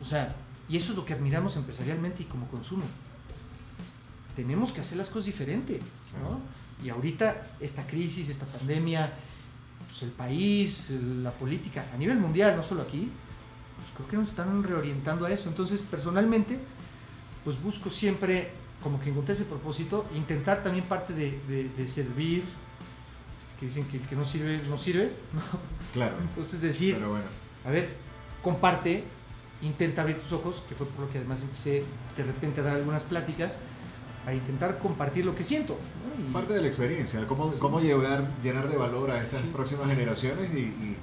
[0.01, 0.36] O sea,
[0.70, 2.84] y eso es lo que admiramos empresarialmente y como consumo.
[4.36, 5.80] Tenemos que hacer las cosas diferente,
[6.22, 6.39] ¿no?
[6.86, 9.11] Y ahorita esta crisis, esta pandemia,
[9.88, 10.91] pues el país,
[11.24, 13.09] la política, a nivel mundial, no solo aquí,
[13.78, 15.49] pues creo que nos están reorientando a eso.
[15.49, 16.59] Entonces, personalmente,
[17.43, 18.51] pues busco siempre
[18.84, 22.43] como que encontrar ese propósito, intentar también parte de, de- de servir,
[23.39, 25.41] este, que dicen que el que no sirve, no sirve, ¿no?
[25.93, 26.15] Claro.
[26.22, 27.26] Entonces decir, Pero bueno.
[27.65, 27.89] a ver,
[28.43, 29.03] comparte,
[29.61, 31.83] intenta abrir tus ojos, que fue por lo que además empecé
[32.15, 33.59] de repente a dar algunas pláticas,
[34.23, 35.77] para intentar compartir lo que siento.
[36.19, 36.29] ¿no?
[36.29, 39.49] Y- Parte de la experiencia, cómo, cómo llegar, llenar de valor a estas Sí.
[39.53, 40.97] próximas generaciones y, y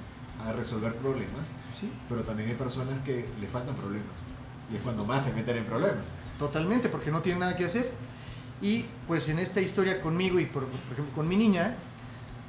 [0.47, 1.47] a resolver problemas.
[1.79, 4.21] sí, Pero también hay personas que le faltan problemas.
[4.71, 6.03] Y es cuando más se meten en problemas.
[6.37, 7.91] Totalmente, porque no tiene nada que hacer.
[8.61, 11.75] Y pues en esta historia conmigo y por, por ejemplo con mi niña,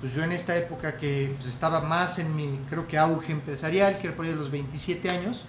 [0.00, 3.98] pues yo en esta época que pues, estaba más en mi, creo que auge empresarial,
[3.98, 5.46] que era por ahí de los 27 años,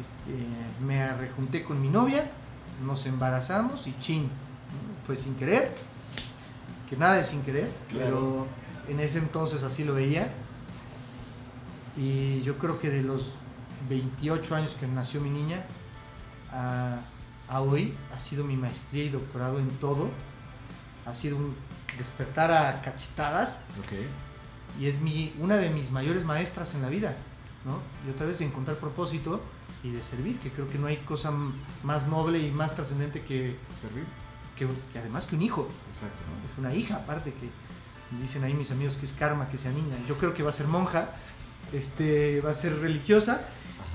[0.00, 2.24] este, me rejunté con mi novia,
[2.84, 4.28] nos embarazamos y chin,
[5.06, 5.72] fue sin querer,
[6.88, 8.04] que nada es sin querer, Claro.
[8.04, 8.46] pero
[8.88, 10.30] en ese entonces así lo veía.
[11.96, 13.36] Y yo creo que de los
[13.88, 15.64] 28 años que nació mi niña,
[16.52, 17.00] a,
[17.48, 20.10] a hoy ha sido mi maestría y doctorado en todo.
[21.06, 21.54] Ha sido un
[21.96, 23.92] despertar a cachetadas Ok.
[24.80, 27.16] y es mi, una de mis mayores maestras en la vida.
[27.64, 27.78] ¿no?
[28.06, 29.40] Y otra vez de encontrar propósito
[29.86, 31.32] y de servir, que creo que no hay cosa
[31.84, 34.04] más noble y más trascendente que, ¿Servir?
[34.56, 35.68] que, que además que un hijo.
[35.88, 36.20] Exacto.
[36.26, 36.50] ¿no?
[36.50, 37.48] Es una hija aparte que
[38.20, 39.96] dicen ahí mis amigos que es karma que sea niña.
[40.08, 41.10] Yo creo que va a ser monja,
[41.72, 43.42] este, va a ser religiosa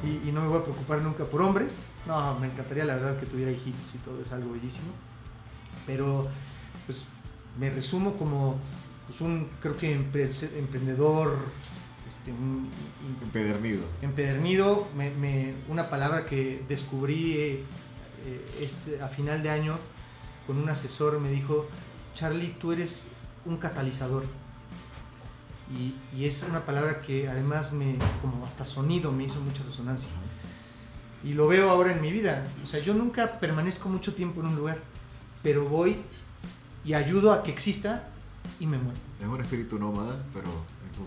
[0.03, 1.83] y, no me voy a preocupar nunca por hombres.
[2.07, 4.91] No, me encantaría la verdad que tuviera hijitos y todo, es algo bellísimo.
[5.85, 6.29] Pero,
[6.85, 7.05] pues,
[7.59, 8.57] me resumo como
[9.07, 11.37] pues, un, creo que emprendedor,
[12.21, 12.31] este,
[13.23, 13.83] empedernido.
[14.01, 14.87] Empedernido,
[15.67, 17.65] una palabra que descubrí eh,
[18.59, 19.79] este, a final de año
[20.45, 21.67] con un asesor, me dijo,
[22.13, 23.05] Charlie, tú eres
[23.45, 24.23] un catalizador.
[25.71, 30.11] Y, es una palabra que además me, como hasta sonido, me hizo mucha resonancia.
[31.23, 32.47] Y lo veo ahora en mi vida.
[32.61, 34.77] O sea, yo nunca permanezco mucho tiempo en un lugar,
[35.41, 35.97] pero voy
[36.83, 38.09] y ayudo a que exista
[38.59, 38.99] y me muero.
[39.19, 40.49] Es un espíritu nómada, pero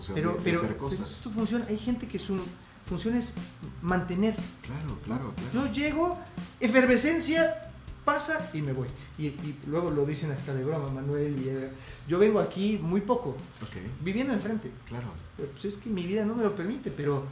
[0.01, 1.19] función de, hacer cosas.
[1.21, 2.39] tu función, hay gente que su
[2.85, 3.33] función es
[3.81, 4.35] mantener.
[4.61, 5.51] Claro, claro, claro.
[5.53, 6.19] Yo llego,
[6.59, 7.71] efervescencia,
[8.03, 8.87] pasa y me voy.
[9.17, 9.33] Y,
[9.67, 11.37] luego lo dicen hasta de broma, Manuel.
[11.39, 13.35] Y, yo vengo aquí muy poco,
[14.01, 14.71] viviendo enfrente.
[14.87, 15.07] Claro.
[15.37, 17.25] pues es que mi vida no me lo permite, pero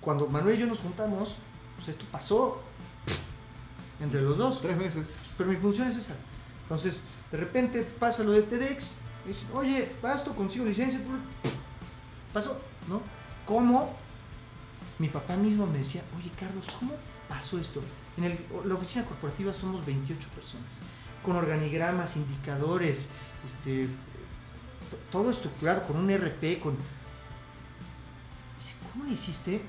[0.00, 1.36] cuando Manuel y yo nos juntamos,
[1.76, 2.60] pues esto pasó
[4.00, 4.60] entre los dos.
[4.60, 5.14] Tres meses.
[5.36, 6.16] Pero mi función es esa.
[6.62, 7.00] Entonces,
[7.32, 8.96] de repente pasa lo de TEDx,
[9.28, 11.00] y dice, oye, pasto, consigo licencia.
[12.32, 12.58] Pasó,
[12.88, 13.02] ¿no?
[13.44, 13.94] ¿Cómo?
[14.98, 16.92] Mi papá mismo me decía, oye, Carlos, ¿cómo
[17.28, 17.82] pasó esto?
[18.16, 20.78] En la oficina corporativa somos 28 personas,
[21.22, 23.10] con organigramas, indicadores,
[23.44, 23.86] este,
[25.12, 26.76] todo estructurado, con un RP, con...
[28.92, 29.60] ¿Cómo hiciste?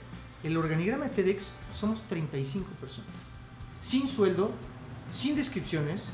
[0.41, 3.12] El organigrama de TEDx somos 35 personas,
[3.82, 4.53] sin sueldo,
[5.12, 6.10] sin descripciones,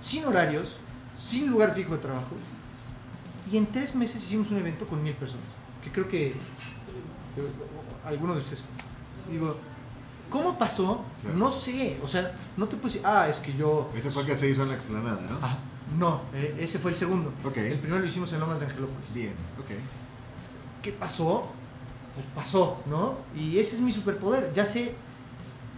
[0.00, 0.78] sin horarios,
[1.18, 2.36] sin lugar fijo de trabajo.
[3.50, 5.46] Y en tres meses hicimos un evento con mil personas,
[5.82, 6.34] que creo que eh,
[8.04, 8.64] alguno de ustedes.
[9.30, 9.56] Digo,
[10.30, 11.04] ¿Cómo pasó?
[11.34, 11.98] No sé.
[12.02, 13.00] O sea, no te puse.
[13.04, 13.90] Ah, es que yo.
[13.94, 15.38] Este fue el que se hizo en la explanada, ¿no?
[15.40, 15.58] Ah,
[15.96, 17.32] no, eh, ese fue el segundo.
[17.44, 17.58] Ok.
[17.58, 19.14] El primero lo hicimos en Lomas de Angelópolis.
[19.14, 19.70] Bien, ok.
[20.82, 21.48] ¿Qué pasó?
[22.14, 23.18] Pues pasó, ¿no?
[23.36, 24.94] Y ese es mi superpoder, ya sé.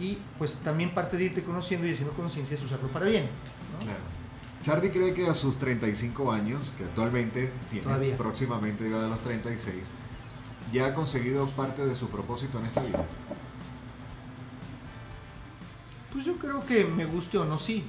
[0.01, 3.29] Y pues también parte de irte conociendo y haciendo conciencia es usarlo para bien.
[3.83, 3.99] Claro.
[4.63, 9.93] Charlie cree que a sus 35 años, que actualmente tiene próximamente llegado a los 36,
[10.73, 13.05] ya ha conseguido parte de su propósito en esta vida.
[16.13, 17.85] Pues yo creo que me guste o no, sí.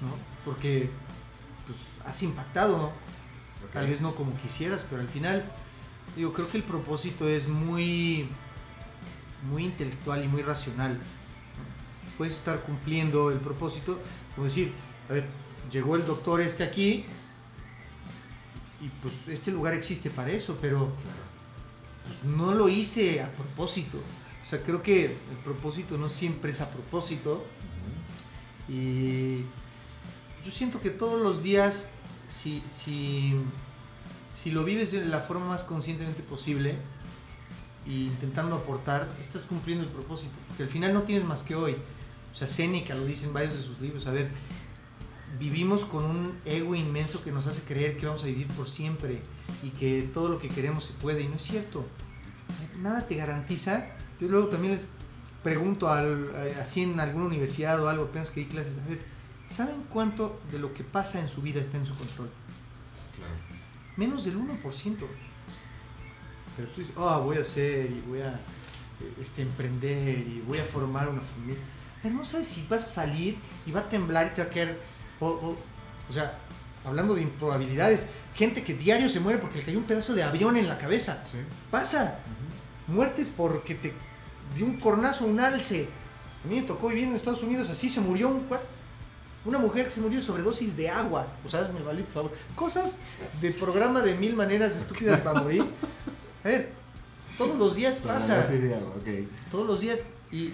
[0.00, 0.08] ¿no?
[0.44, 0.90] Porque
[1.66, 2.92] pues, has impactado,
[3.72, 5.44] Tal vez no como quisieras, pero al final,
[6.16, 8.28] digo, creo que el propósito es muy,
[9.50, 10.98] muy intelectual y muy racional.
[12.16, 13.98] Puedes estar cumpliendo el propósito,
[14.34, 14.72] como decir,
[15.08, 15.26] a ver,
[15.70, 17.04] llegó el doctor este aquí
[18.80, 20.92] y pues este lugar existe para eso, pero
[22.06, 23.98] pues, no lo hice a propósito.
[24.42, 27.44] O sea, creo que el propósito no siempre es a propósito.
[28.68, 29.38] Y
[30.44, 31.90] yo siento que todos los días,
[32.28, 33.34] si, si,
[34.32, 36.76] si lo vives de la forma más conscientemente posible,
[37.86, 40.34] e intentando aportar, estás cumpliendo el propósito.
[40.48, 41.76] Porque al final no tienes más que hoy.
[42.32, 44.06] O sea, Séneca lo dice en varios de sus libros.
[44.06, 44.30] A ver,
[45.38, 49.20] vivimos con un ego inmenso que nos hace creer que vamos a vivir por siempre
[49.62, 51.22] y que todo lo que queremos se puede.
[51.22, 51.84] Y no es cierto.
[52.80, 53.86] Nada te garantiza
[54.20, 54.86] yo luego también les
[55.42, 59.00] pregunto al, eh, así en alguna universidad o algo, apenas que di clases, a ver,
[59.48, 62.30] ¿saben cuánto de lo que pasa en su vida está en su control?
[63.16, 63.34] Claro.
[63.96, 64.96] Menos del 1%.
[66.56, 70.58] Pero tú dices, oh, voy a hacer y voy a eh, este, emprender y voy
[70.58, 71.56] a formar una familia.
[72.02, 74.52] Pero no sabes si vas a salir y va a temblar y te va a
[74.52, 74.93] caer.
[75.20, 76.38] O, o, sea,
[76.84, 80.56] hablando de improbabilidades, gente que diario se muere porque le cayó un pedazo de avión
[80.56, 81.22] en la cabeza.
[81.24, 81.38] Sí.
[81.70, 82.18] Pasa
[82.86, 83.92] muertes porque te
[84.54, 85.88] dio un cornazo, un alce.
[86.44, 88.46] A mí me tocó vivir en Estados Unidos, así se murió un,
[89.44, 91.26] una mujer que se murió de sobredosis de agua.
[91.44, 92.32] O sea, me por favor.
[92.54, 92.96] Cosas
[93.40, 95.64] de programa de mil maneras estúpidas para morir.
[96.44, 96.72] A ver,
[97.38, 98.46] todos los días pasa.
[99.50, 100.52] Todos los días y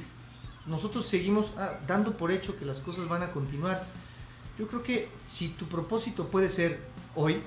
[0.67, 3.87] nosotros seguimos ah, dando por hecho que las cosas van a continuar.
[4.61, 6.81] Yo creo que si tu propósito puede ser
[7.15, 7.41] hoy,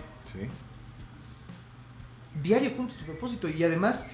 [2.41, 4.07] diario cumples tu propósito y además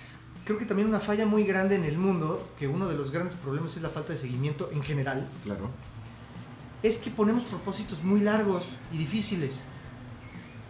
[0.44, 3.36] creo que también una falla muy grande en el mundo, que uno de los grandes
[3.38, 5.30] problemas es la falta de seguimiento en general.
[5.46, 5.70] Claro.
[6.84, 9.64] Es que ponemos propósitos muy largos y difíciles.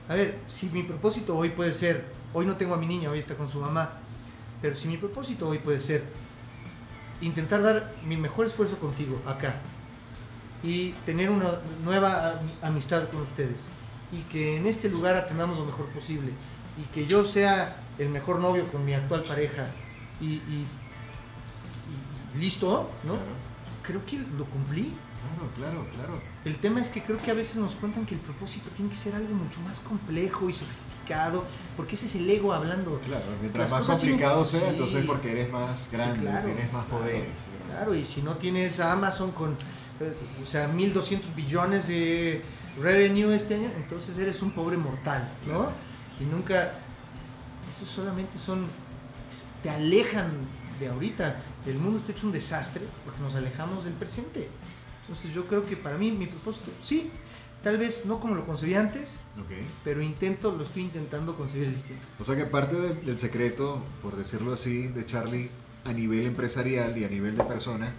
[0.08, 3.18] A ver, si mi propósito hoy puede ser, hoy no tengo a mi niña, hoy
[3.18, 3.94] está con su mamá,
[4.62, 6.04] pero si mi propósito hoy puede ser
[7.22, 9.60] intentar dar mi mejor esfuerzo contigo acá
[10.64, 13.70] y tener una nueva amistad con ustedes
[14.12, 16.32] y que en este lugar atendamos lo mejor posible
[16.78, 19.68] y que yo sea el mejor novio con mi actual pareja
[20.22, 20.42] y,
[22.38, 23.18] listo, ¿no?
[23.82, 24.94] creo que lo cumplí.
[25.20, 26.22] Claro, claro, claro.
[26.46, 28.96] El tema es que creo que a veces nos cuentan que el propósito tiene que
[28.96, 31.44] ser algo mucho más complejo y sofisticado,
[31.76, 33.00] porque ese es el ego hablando.
[33.02, 37.30] Claro, mientras más complicado sea, entonces porque eres más grande, tienes más poderes.
[37.68, 39.58] Claro, y si no tienes a Amazon con,
[40.42, 42.42] o sea, 1.200 billones de
[42.80, 45.70] revenue este año, entonces eres un pobre mortal, ¿no?
[46.20, 46.74] Y nunca,
[47.70, 48.68] eso solamente son,
[49.62, 50.32] te alejan
[50.80, 51.42] de ahorita.
[51.66, 54.50] El mundo está hecho un desastre porque nos alejamos del presente.
[55.02, 57.10] Entonces yo creo que para mí mi propósito, sí,
[57.64, 59.16] tal vez no como lo concebí antes,
[59.84, 62.06] pero intento, lo estoy intentando concebir distinto.
[62.20, 65.50] O sea que parte del secreto, por decirlo así, de Charlie
[65.86, 67.92] a nivel empresarial y a nivel de persona,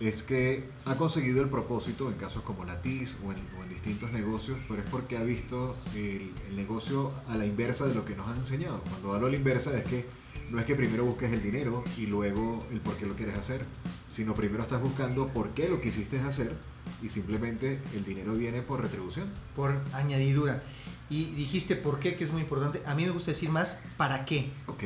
[0.00, 3.38] es que ha conseguido el propósito en casos como la TIS o en,
[3.68, 8.04] distintos negocios, pero es porque ha visto el, el, negocio a la inversa de lo
[8.04, 8.82] que nos han enseñado.
[8.90, 10.04] Cuando hablo a la inversa es que
[10.50, 13.64] no es que primero busques el dinero y luego el por qué lo quieres hacer,
[14.08, 16.56] sino primero estás buscando por qué lo quisiste hacer
[17.02, 19.28] y simplemente el dinero viene por retribución.
[19.54, 20.62] Por añadidura.
[21.08, 22.82] Y dijiste por qué, que es muy importante.
[22.86, 24.50] A mí me gusta decir más para qué.
[24.66, 24.84] Ok.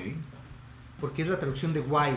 [1.00, 2.10] Porque es la traducción de why,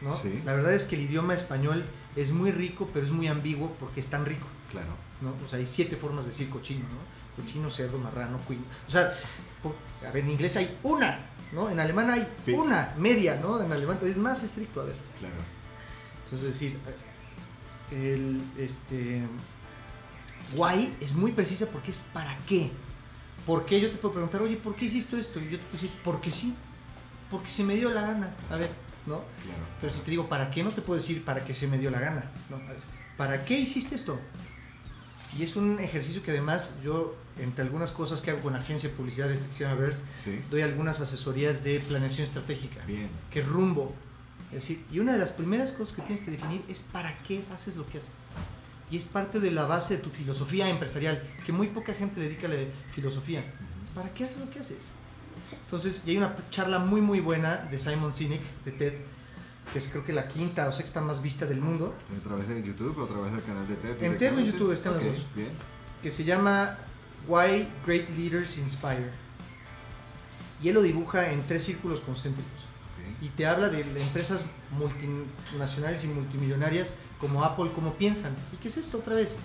[0.00, 0.16] ¿no?
[0.16, 0.40] Sí.
[0.44, 1.84] La verdad es que el idioma español
[2.16, 4.46] es muy rico, pero es muy ambiguo porque es tan rico.
[4.70, 4.94] Claro.
[5.20, 5.34] ¿no?
[5.44, 7.42] O sea, hay siete formas de decir cochino, ¿no?
[7.42, 8.62] Cochino, cerdo, marrano, cuino.
[8.86, 9.14] O sea,
[10.06, 11.68] a ver, en inglés hay una ¿no?
[11.68, 13.62] En alemán hay una media, ¿no?
[13.62, 14.96] En alemán es más estricto, a ver.
[15.18, 15.34] Claro.
[16.24, 16.78] Entonces, decir,
[17.90, 19.22] el, este,
[20.54, 22.70] why es muy precisa porque es para qué.
[23.46, 23.80] ¿Por qué?
[23.80, 25.38] Yo te puedo preguntar, oye, ¿por qué hiciste esto?
[25.40, 26.56] Y yo te puedo decir, porque sí,
[27.30, 28.34] porque se me dio la gana.
[28.50, 28.70] A ver,
[29.06, 29.16] ¿no?
[29.16, 29.62] Claro.
[29.80, 30.62] Pero si te digo, ¿para qué?
[30.62, 32.30] No te puedo decir, para qué se me dio la gana.
[32.50, 32.60] ¿no?
[33.16, 34.18] ¿Para qué hiciste esto?
[35.38, 38.94] Y es un ejercicio que además yo, entre algunas cosas que hago con agencia de
[38.94, 39.80] publicidad de que se llama
[40.50, 42.84] doy algunas asesorías de planeación estratégica.
[42.84, 43.08] Bien.
[43.30, 43.94] Que rumbo.
[44.48, 47.42] Es decir, y una de las primeras cosas que tienes que definir es para qué
[47.54, 48.24] haces lo que haces.
[48.90, 52.26] Y es parte de la base de tu filosofía empresarial, que muy poca gente le
[52.26, 52.56] dedica a la
[52.90, 53.42] filosofía.
[53.94, 54.90] ¿Para qué haces lo que haces?
[55.72, 58.92] Entonces, y hay una charla muy, muy buena de Simon Sinek, de TED,
[59.72, 61.94] que es creo que la quinta o sexta más vista del mundo.
[62.14, 64.02] ¿A través de YouTube o a través del canal de TED?
[64.02, 65.26] En TED o YouTube están los dos.
[65.34, 65.48] Bien.
[66.02, 66.76] Que se llama
[67.26, 69.10] Why Great Leaders Inspire.
[70.62, 72.66] Y él lo dibuja en tres círculos concéntricos.
[73.22, 78.36] Y te habla de empresas multinacionales y multimillonarias como Apple, cómo piensan.
[78.52, 79.38] ¿Y qué es esto otra vez?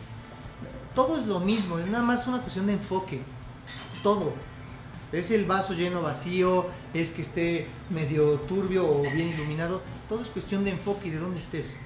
[0.93, 3.21] Todo es lo mismo, es nada más una cuestión de enfoque.
[4.03, 4.33] Todo.
[5.11, 9.81] Es el vaso lleno vacío, es que esté medio turbio o bien iluminado.
[10.09, 11.77] Todo es cuestión de enfoque y de dónde estés.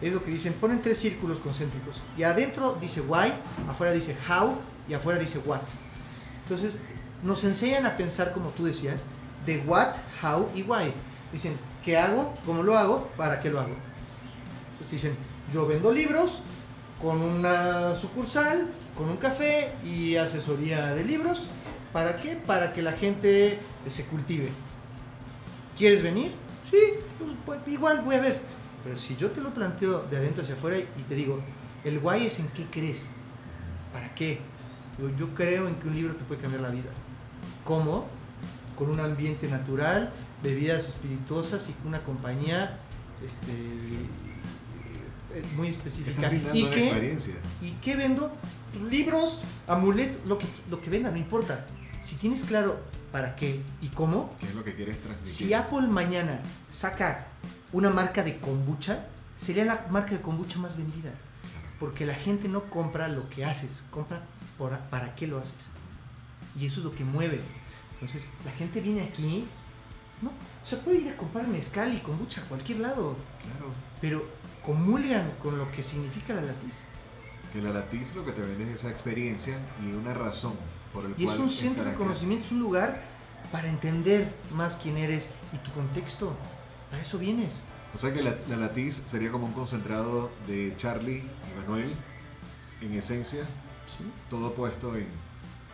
[0.00, 2.02] Es lo que dicen, ponen tres círculos concéntricos.
[2.16, 3.32] Y adentro dice why,
[3.68, 4.56] afuera dice how
[4.88, 5.60] y afuera dice what.
[6.44, 6.76] Entonces,
[7.22, 9.04] nos enseñan a pensar como tú decías,
[9.46, 10.92] de what, how y why.
[11.32, 12.34] Dicen, ¿qué hago?
[12.44, 13.08] ¿Cómo lo hago?
[13.16, 13.74] ¿Para qué lo hago?
[14.72, 15.16] Entonces dicen,
[15.52, 16.42] yo vendo libros
[17.00, 21.48] con una sucursal, con un café y asesoría de libros
[21.92, 22.36] ¿Para qué?
[22.36, 24.48] Para que la gente se cultive.
[25.76, 26.32] ¿Quieres venir?
[26.70, 26.78] Sí,
[27.18, 28.40] pues, pues, igual voy a ver.
[28.84, 31.40] Pero si yo te lo planteo de adentro hacia afuera y te digo,
[31.84, 33.10] el guay es en qué crees.
[33.92, 34.38] ¿Para qué?
[35.16, 36.90] Yo creo en que un libro te puede cambiar la vida.
[37.64, 38.06] ¿Cómo?
[38.76, 40.12] Con un ambiente natural,
[40.42, 42.78] bebidas espirituosas y una compañía
[43.24, 43.52] este,
[45.34, 46.32] eh, muy específica.
[46.32, 47.18] ¿Y qué,
[47.62, 48.30] ¿Y qué vendo?
[48.88, 51.66] Libros, amuletos, lo que, lo que venda, no importa
[52.00, 52.80] si tienes claro
[53.12, 55.32] para qué y cómo, ¿qué es lo que quieres transmitir?
[55.32, 56.40] Si Apple mañana
[56.70, 57.26] saca
[57.72, 61.12] una marca de kombucha, sería la marca de kombucha más vendida.
[61.78, 64.22] Porque la gente no compra lo que haces, compra
[64.58, 65.68] por, para qué lo haces.
[66.58, 67.40] Y eso es lo que mueve.
[67.94, 69.46] Entonces, la gente viene aquí,
[70.20, 70.30] no,
[70.62, 73.16] se puede ir a comprar mezcal y kombucha a cualquier lado.
[73.42, 73.72] Claro.
[74.00, 74.26] Pero
[74.62, 76.82] comulgan con lo que significa la latiz.
[77.52, 80.52] Que la latiz lo que te vende es esa experiencia y una razón
[81.16, 83.02] y es un centro de conocimiento, es un lugar
[83.52, 86.34] para entender más quién eres y tu contexto.
[86.90, 87.64] Para eso vienes.
[87.94, 91.92] O sea que la, latiz sería como un concentrado de Charlie y Manuel,
[92.80, 93.42] en esencia,
[93.86, 94.04] ¿Sí?
[94.28, 95.06] todo puesto en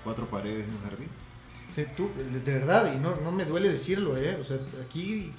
[0.02, 2.44] cuatro paredes de un jardín.
[2.44, 4.36] de verdad, y no, no me duele decirlo, ¿eh?
[4.40, 5.32] O sea, aquí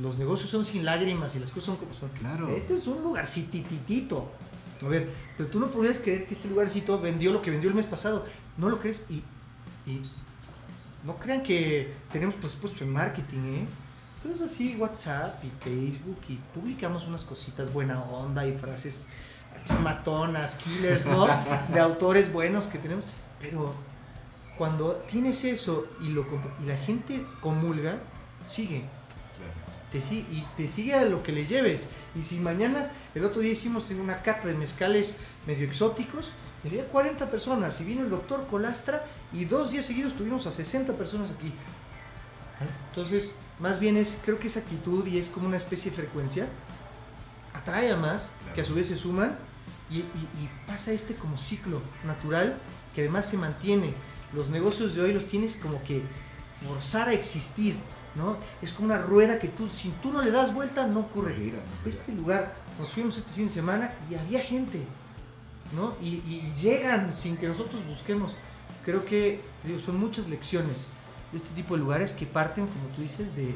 [0.00, 2.10] los negocios son sin lágrimas y las cosas son como son.
[2.10, 2.48] Claro.
[2.48, 4.30] Este es un lugarcititito.
[4.84, 7.74] A ver, pero tú no podrías creer que este lugarcito vendió lo que vendió el
[7.74, 8.26] mes pasado.
[8.56, 9.22] No lo crees y,
[9.90, 10.02] y
[11.04, 13.66] no crean que tenemos presupuesto en marketing, ¿eh?
[14.16, 19.06] Entonces así WhatsApp y Facebook y publicamos unas cositas buena onda y frases
[19.82, 21.26] matonas, killers, ¿no?
[21.72, 23.04] De autores buenos que tenemos.
[23.40, 23.74] Pero
[24.56, 26.26] cuando tienes eso y, lo,
[26.62, 27.98] y la gente comulga,
[28.46, 28.84] sigue.
[29.98, 31.88] Y te sigue a lo que le lleves.
[32.14, 36.32] Y si mañana, el otro día hicimos una cata de mezcales medio exóticos,
[36.64, 40.94] había 40 personas y vino el doctor Colastra y dos días seguidos tuvimos a 60
[40.94, 41.52] personas aquí.
[42.88, 46.48] Entonces, más bien es, creo que esa actitud y es como una especie de frecuencia,
[47.52, 49.36] atrae a más, que a su vez se suman
[49.90, 52.56] y, y pasa este como ciclo natural
[52.94, 53.94] que además se mantiene.
[54.32, 56.02] Los negocios de hoy los tienes como que
[56.66, 57.76] forzar a existir,
[58.14, 58.36] ¿no?
[58.62, 61.34] Es como una rueda que tú, si tú no le das vuelta, no ocurre.
[61.84, 64.80] Este lugar, nos fuimos este fin de semana y había gente,
[65.74, 65.96] ¿no?
[66.00, 68.36] Y, llegan sin que nosotros busquemos.
[68.84, 69.40] Creo que
[69.84, 70.88] son muchas lecciones
[71.32, 73.54] de este tipo de lugares que parten, como tú dices, de,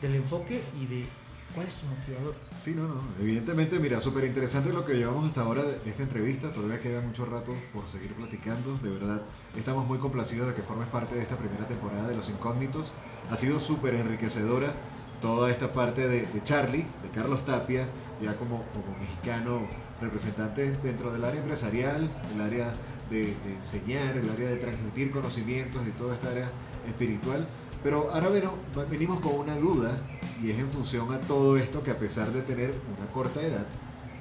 [0.00, 1.06] del enfoque y de
[1.54, 2.34] ¿Cuál es tu motivador?
[2.60, 3.02] Sí, no, no.
[3.18, 6.52] Evidentemente, mira, súper interesante lo que llevamos hasta ahora de, esta entrevista.
[6.52, 8.78] Todavía queda mucho rato por seguir platicando.
[8.78, 9.22] De verdad,
[9.56, 12.92] estamos muy complacidos de que formes parte de esta primera temporada de Los Incógnitos.
[13.30, 14.72] Ha sido súper enriquecedora
[15.20, 17.86] toda esta parte de, Charlie, de Carlos Tapia,
[18.22, 19.60] ya como, como mexicano
[20.00, 22.72] representante dentro del área empresarial, el área
[23.10, 26.50] de, de enseñar, el área de transmitir conocimientos y toda esta área
[26.88, 27.46] espiritual
[27.82, 28.54] pero ahora bueno,
[28.90, 29.96] venimos con una duda
[30.42, 33.66] y es en función a todo esto que a pesar de tener una corta edad,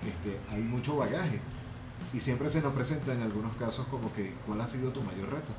[0.06, 1.40] este, hay mucho bagaje.
[2.14, 5.32] Y siempre se nos presenta en algunos casos como que, ¿cuál ha sido tu mayor
[5.32, 5.54] reto?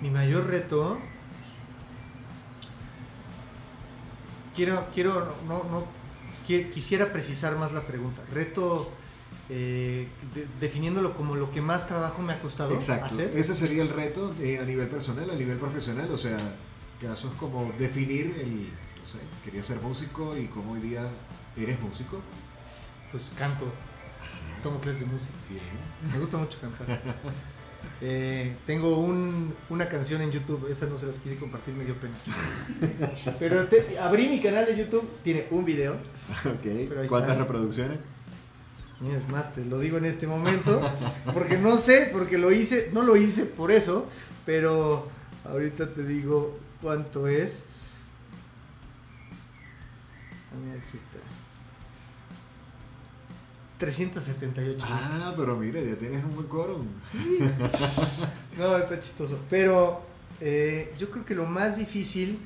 [0.00, 0.98] Mi mayor reto...
[4.58, 5.84] Quiero, quiero, no, no,
[6.44, 8.22] quisiera precisar más la pregunta.
[8.34, 8.90] Reto
[9.48, 10.08] eh,
[10.58, 13.20] definiéndolo como lo que más trabajo me ha costado Exacto.
[13.20, 16.10] Ese sería el reto a nivel personal, a nivel profesional.
[16.10, 16.36] O sea,
[17.00, 18.64] casos como definir el,
[19.00, 21.08] no sé, quería ser músico y cómo hoy día
[21.56, 22.20] eres músico.
[23.12, 23.64] Pues canto,
[24.60, 25.34] tomo clases de música.
[25.48, 25.62] Bien.
[26.12, 27.00] Me gusta mucho cantar.
[28.00, 31.96] Eh, tengo un, una canción en YouTube, esa no se las quise compartir, me dio
[31.96, 32.14] pena.
[33.38, 33.66] Pero
[34.00, 35.96] abrí mi canal de YouTube, tiene un video.
[37.08, 37.98] ¿Cuántas reproducciones?
[39.14, 40.80] Es más, te lo digo en este momento,
[41.32, 44.08] porque no sé, porque lo hice, no lo hice por eso,
[44.44, 45.08] pero
[45.44, 47.66] ahorita te digo cuánto es.
[50.50, 51.18] A aquí está.
[53.78, 54.86] 378.
[54.88, 56.86] Ah, pero mira, ya tienes un buen quórum.
[58.58, 59.38] no, está chistoso.
[59.48, 60.02] Pero
[60.40, 62.38] eh, yo creo que lo más difícil,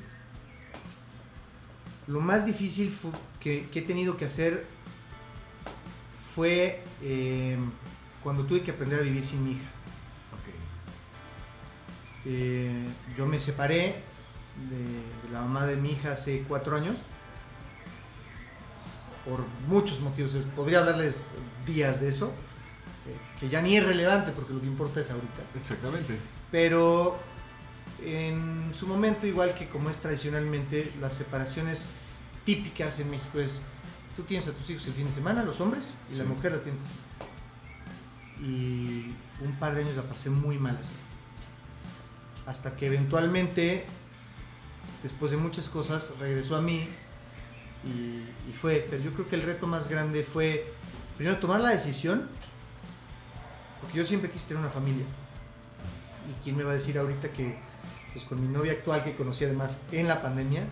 [2.07, 2.93] lo más difícil
[3.39, 4.65] que, he tenido que hacer
[6.35, 7.57] fue eh,
[8.21, 9.69] cuando tuve que aprender a vivir sin mi hija.
[12.23, 12.71] Este,
[13.17, 13.95] yo me separé
[14.69, 16.99] de, la mamá de mi hija hace cuatro años.
[19.25, 20.31] Por muchos motivos.
[20.55, 21.25] Podría hablarles
[21.65, 22.33] días de eso.
[23.07, 25.43] Eh, que ya ni es relevante porque lo que importa es ahorita.
[25.55, 26.17] Exactamente.
[26.51, 27.17] Pero
[28.03, 31.85] en su momento, igual que como es tradicionalmente, las separaciones
[32.45, 33.61] típicas en México es,
[34.15, 36.59] tú tienes a tus hijos el fin de semana, los hombres, y la mujer la
[36.59, 36.83] tienes.
[38.39, 40.93] Y un par de años la pasé muy mal así.
[42.45, 43.85] Hasta que eventualmente
[45.03, 46.87] después de muchas cosas, regresó a mí
[47.85, 50.71] y, fue, pero yo creo que el reto más grande fue,
[51.17, 52.27] primero, tomar la decisión,
[53.81, 55.05] porque yo siempre quise tener una familia.
[56.29, 57.57] ¿Y quién me va a decir ahorita que,
[58.13, 60.63] pues con mi novia actual que conocí además en la pandemia,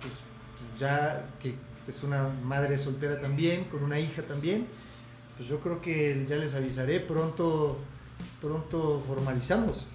[0.00, 0.14] pues,
[0.58, 1.54] pues ya que
[1.86, 4.66] es una madre soltera también, con una hija también,
[5.36, 7.78] pues yo creo que ya les avisaré, pronto,
[8.40, 9.86] pronto formalizamos.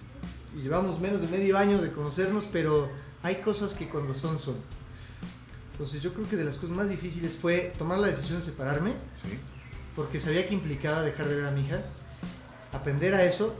[0.55, 2.89] Y llevamos menos de medio año de conocernos, pero
[3.21, 4.55] hay cosas que cuando son, son.
[5.73, 8.93] Entonces yo creo que de las cosas más difíciles fue tomar la decisión de separarme,
[9.95, 11.83] porque sabía que implicaba dejar de ver a mi hija,
[12.71, 13.55] aprender a eso,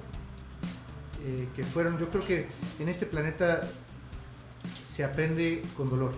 [1.25, 2.47] eh, que fueron, yo creo que
[2.79, 3.67] en este planeta
[4.85, 6.13] se aprende con dolor.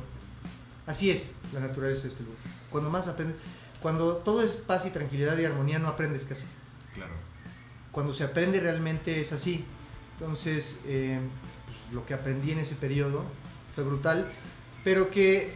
[0.85, 2.39] Así es la naturaleza de este lugar.
[2.69, 3.37] Cuando más aprendes,
[3.81, 6.45] cuando todo es paz y tranquilidad y armonía, no aprendes casi.
[6.93, 7.13] Claro.
[7.91, 9.63] Cuando se aprende realmente es así.
[10.19, 11.19] Entonces, eh,
[11.91, 13.23] lo que aprendí en ese periodo
[13.73, 14.27] fue brutal,
[14.83, 15.53] pero que,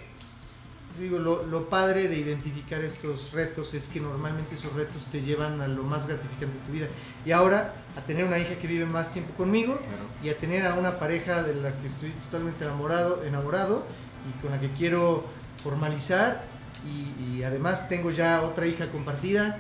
[1.00, 5.68] digo, lo, padre de identificar estos retos es que normalmente esos retos te llevan a
[5.68, 6.88] lo más gratificante de tu vida.
[7.26, 9.80] Y ahora, a tener una hija que vive más tiempo conmigo
[10.24, 13.86] y a tener a una pareja de la que estoy totalmente enamorado, enamorado
[14.30, 15.24] y con la que quiero
[15.64, 16.44] formalizar
[16.86, 19.58] y, y además tengo ya otra hija compartida.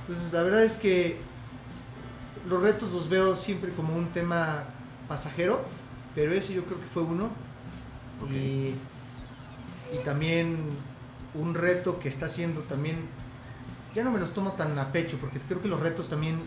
[0.00, 1.18] Entonces, la verdad es que
[2.48, 4.64] los retos los veo siempre como un tema
[5.08, 5.62] pasajero,
[6.14, 7.30] pero ese yo creo que fue uno.
[8.30, 8.74] Y,
[9.98, 10.58] también
[11.34, 12.96] un reto que está haciendo también,
[13.94, 16.40] ya no me los tomo tan a pecho, porque creo que los retos también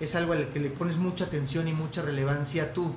[0.00, 2.94] es algo al que le pones mucha atención y mucha relevancia tú.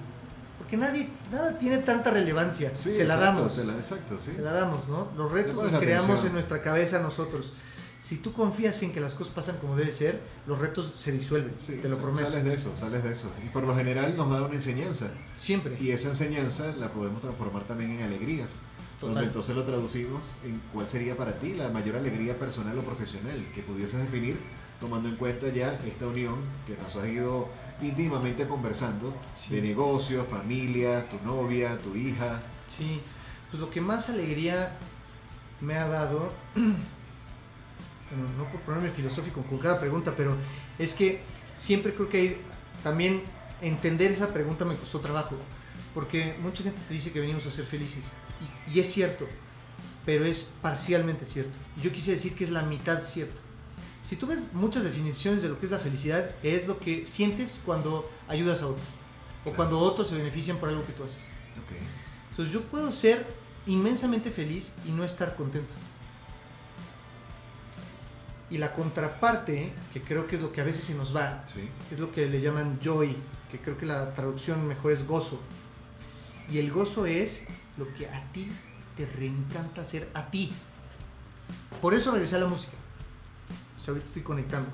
[0.58, 2.76] porque nadie, nada tiene tanta relevancia.
[2.76, 3.54] se la damos.
[3.54, 4.32] Se la, exacto, sí.
[4.32, 5.10] Se la damos, ¿no?
[5.16, 7.54] Los retos los creamos en nuestra cabeza nosotros.
[7.97, 11.54] Si tú confías en que las cosas pasan como debe ser, los retos se disuelven,
[11.56, 12.30] te lo prometo.
[12.30, 13.30] Sales de eso, sales de eso.
[13.45, 15.08] Y por lo general nos da una enseñanza.
[15.36, 15.78] Siempre.
[15.82, 18.52] Y esa enseñanza la podemos transformar también en alegrías.
[19.02, 23.45] Donde entonces lo traducimos en cuál sería para ti la mayor alegría personal o profesional
[23.56, 24.38] que pudieses definir
[24.80, 26.36] tomando en cuenta ya esta unión
[26.66, 27.50] que nos has ido
[27.82, 29.14] íntimamente conversando
[29.50, 32.41] de negocio, familia, tu novia, tu hija.
[32.68, 33.02] Sí,
[33.50, 34.78] pues lo que más alegría
[35.62, 36.78] me ha dado, bueno,
[38.38, 40.36] no por ponerme filosófico con cada pregunta, pero
[40.78, 41.22] es que
[41.58, 42.41] siempre creo que hay,
[42.84, 43.22] también
[43.62, 45.36] entender esa pregunta me costó trabajo,
[45.93, 48.12] porque mucha gente te dice que venimos a ser felices,
[48.74, 49.28] y, es cierto,
[50.06, 51.58] pero es parcialmente cierto.
[51.82, 53.42] Yo quisiera decir que es la mitad cierto
[54.10, 57.62] si tú ves muchas definiciones de lo que es la felicidad, es lo que sientes
[57.64, 58.88] cuando ayudas a otros
[59.46, 61.30] o cuando otros se benefician por algo que tú haces.
[62.32, 63.24] Entonces yo puedo ser
[63.68, 65.74] inmensamente feliz y no estar contento.
[68.50, 71.46] Y la contraparte, que creo que es lo que a veces se nos va,
[71.92, 73.16] es lo que le llaman joy,
[73.52, 75.40] que creo que la traducción mejor es gozo.
[76.50, 77.46] Y el gozo es
[77.80, 78.52] lo que a ti
[78.96, 80.52] te reencanta hacer a ti.
[81.82, 82.74] Por eso regresé a la música
[83.88, 84.70] ahorita estoy conectando.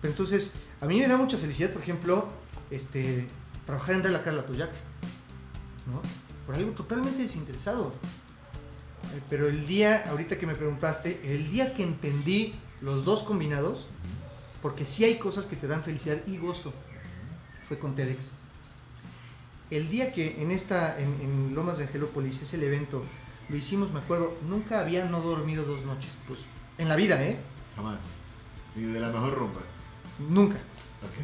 [0.00, 2.28] Pero entonces, a mí me da mucha felicidad, por ejemplo,
[2.70, 3.26] este,
[3.64, 4.70] trabajar en De la Carla Toyac,
[5.90, 6.02] ¿no?
[6.46, 7.92] Por algo totalmente desinteresado.
[9.14, 13.86] Eh, pero el día, ahorita que me preguntaste, el día que entendí los dos combinados,
[14.60, 16.72] porque sí hay cosas que te dan felicidad y gozo,
[17.68, 18.32] fue con TEDx.
[19.76, 23.02] El día que en esta, en, en Lomas de Angelópolis, ese el evento,
[23.48, 26.46] lo hicimos, me acuerdo, nunca había no dormido dos noches, pues,
[26.78, 27.38] en la vida, ¿eh?
[27.74, 28.10] Jamás.
[28.76, 29.60] ¿Y de la mejor rumba?
[30.28, 30.58] Nunca.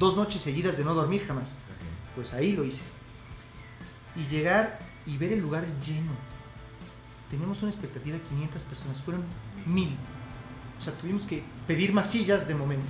[0.01, 1.55] Dos noches seguidas de no dormir jamás.
[2.17, 2.83] Pues ahí lo hice.
[4.17, 6.13] Y llegar y ver el lugar lleno.
[7.31, 9.25] Teníamos una expectativa de 500 personas, fueron
[9.65, 9.97] mil.
[10.77, 12.89] O sea, tuvimos que pedir más sillas de momento.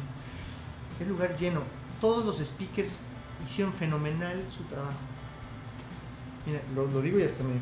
[0.98, 1.62] El lugar lleno.
[2.00, 3.00] Todos los speakers
[3.44, 5.09] hicieron fenomenal su trabajo.
[6.46, 7.60] Mira, lo, lo digo y hasta me...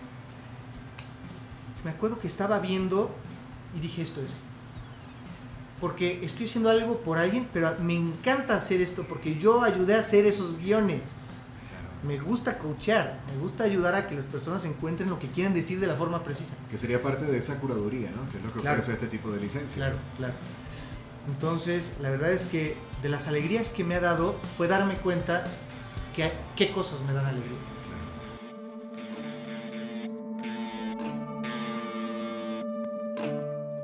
[1.85, 3.11] Me acuerdo que estaba viendo
[3.77, 4.35] y dije esto es
[5.81, 10.01] porque estoy haciendo algo por alguien, pero me encanta hacer esto porque yo ayudé a
[10.01, 11.15] hacer esos guiones.
[12.03, 15.81] Me gusta coachear, me gusta ayudar a que las personas encuentren lo que quieren decir
[15.81, 16.57] de la forma precisa.
[16.71, 18.31] Que sería parte de esa curaduría, ¿no?
[18.31, 19.77] Que es lo que ofrece este tipo de licencia.
[19.77, 20.35] Claro, claro.
[21.29, 25.47] Entonces, la verdad es que de las alegrías que me ha dado fue darme cuenta
[26.15, 27.59] que qué cosas me dan alegría.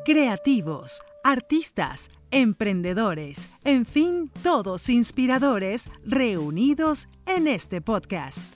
[0.05, 8.54] Creativos artistas, emprendedores, en fin, todos inspiradores reunidos en este podcast.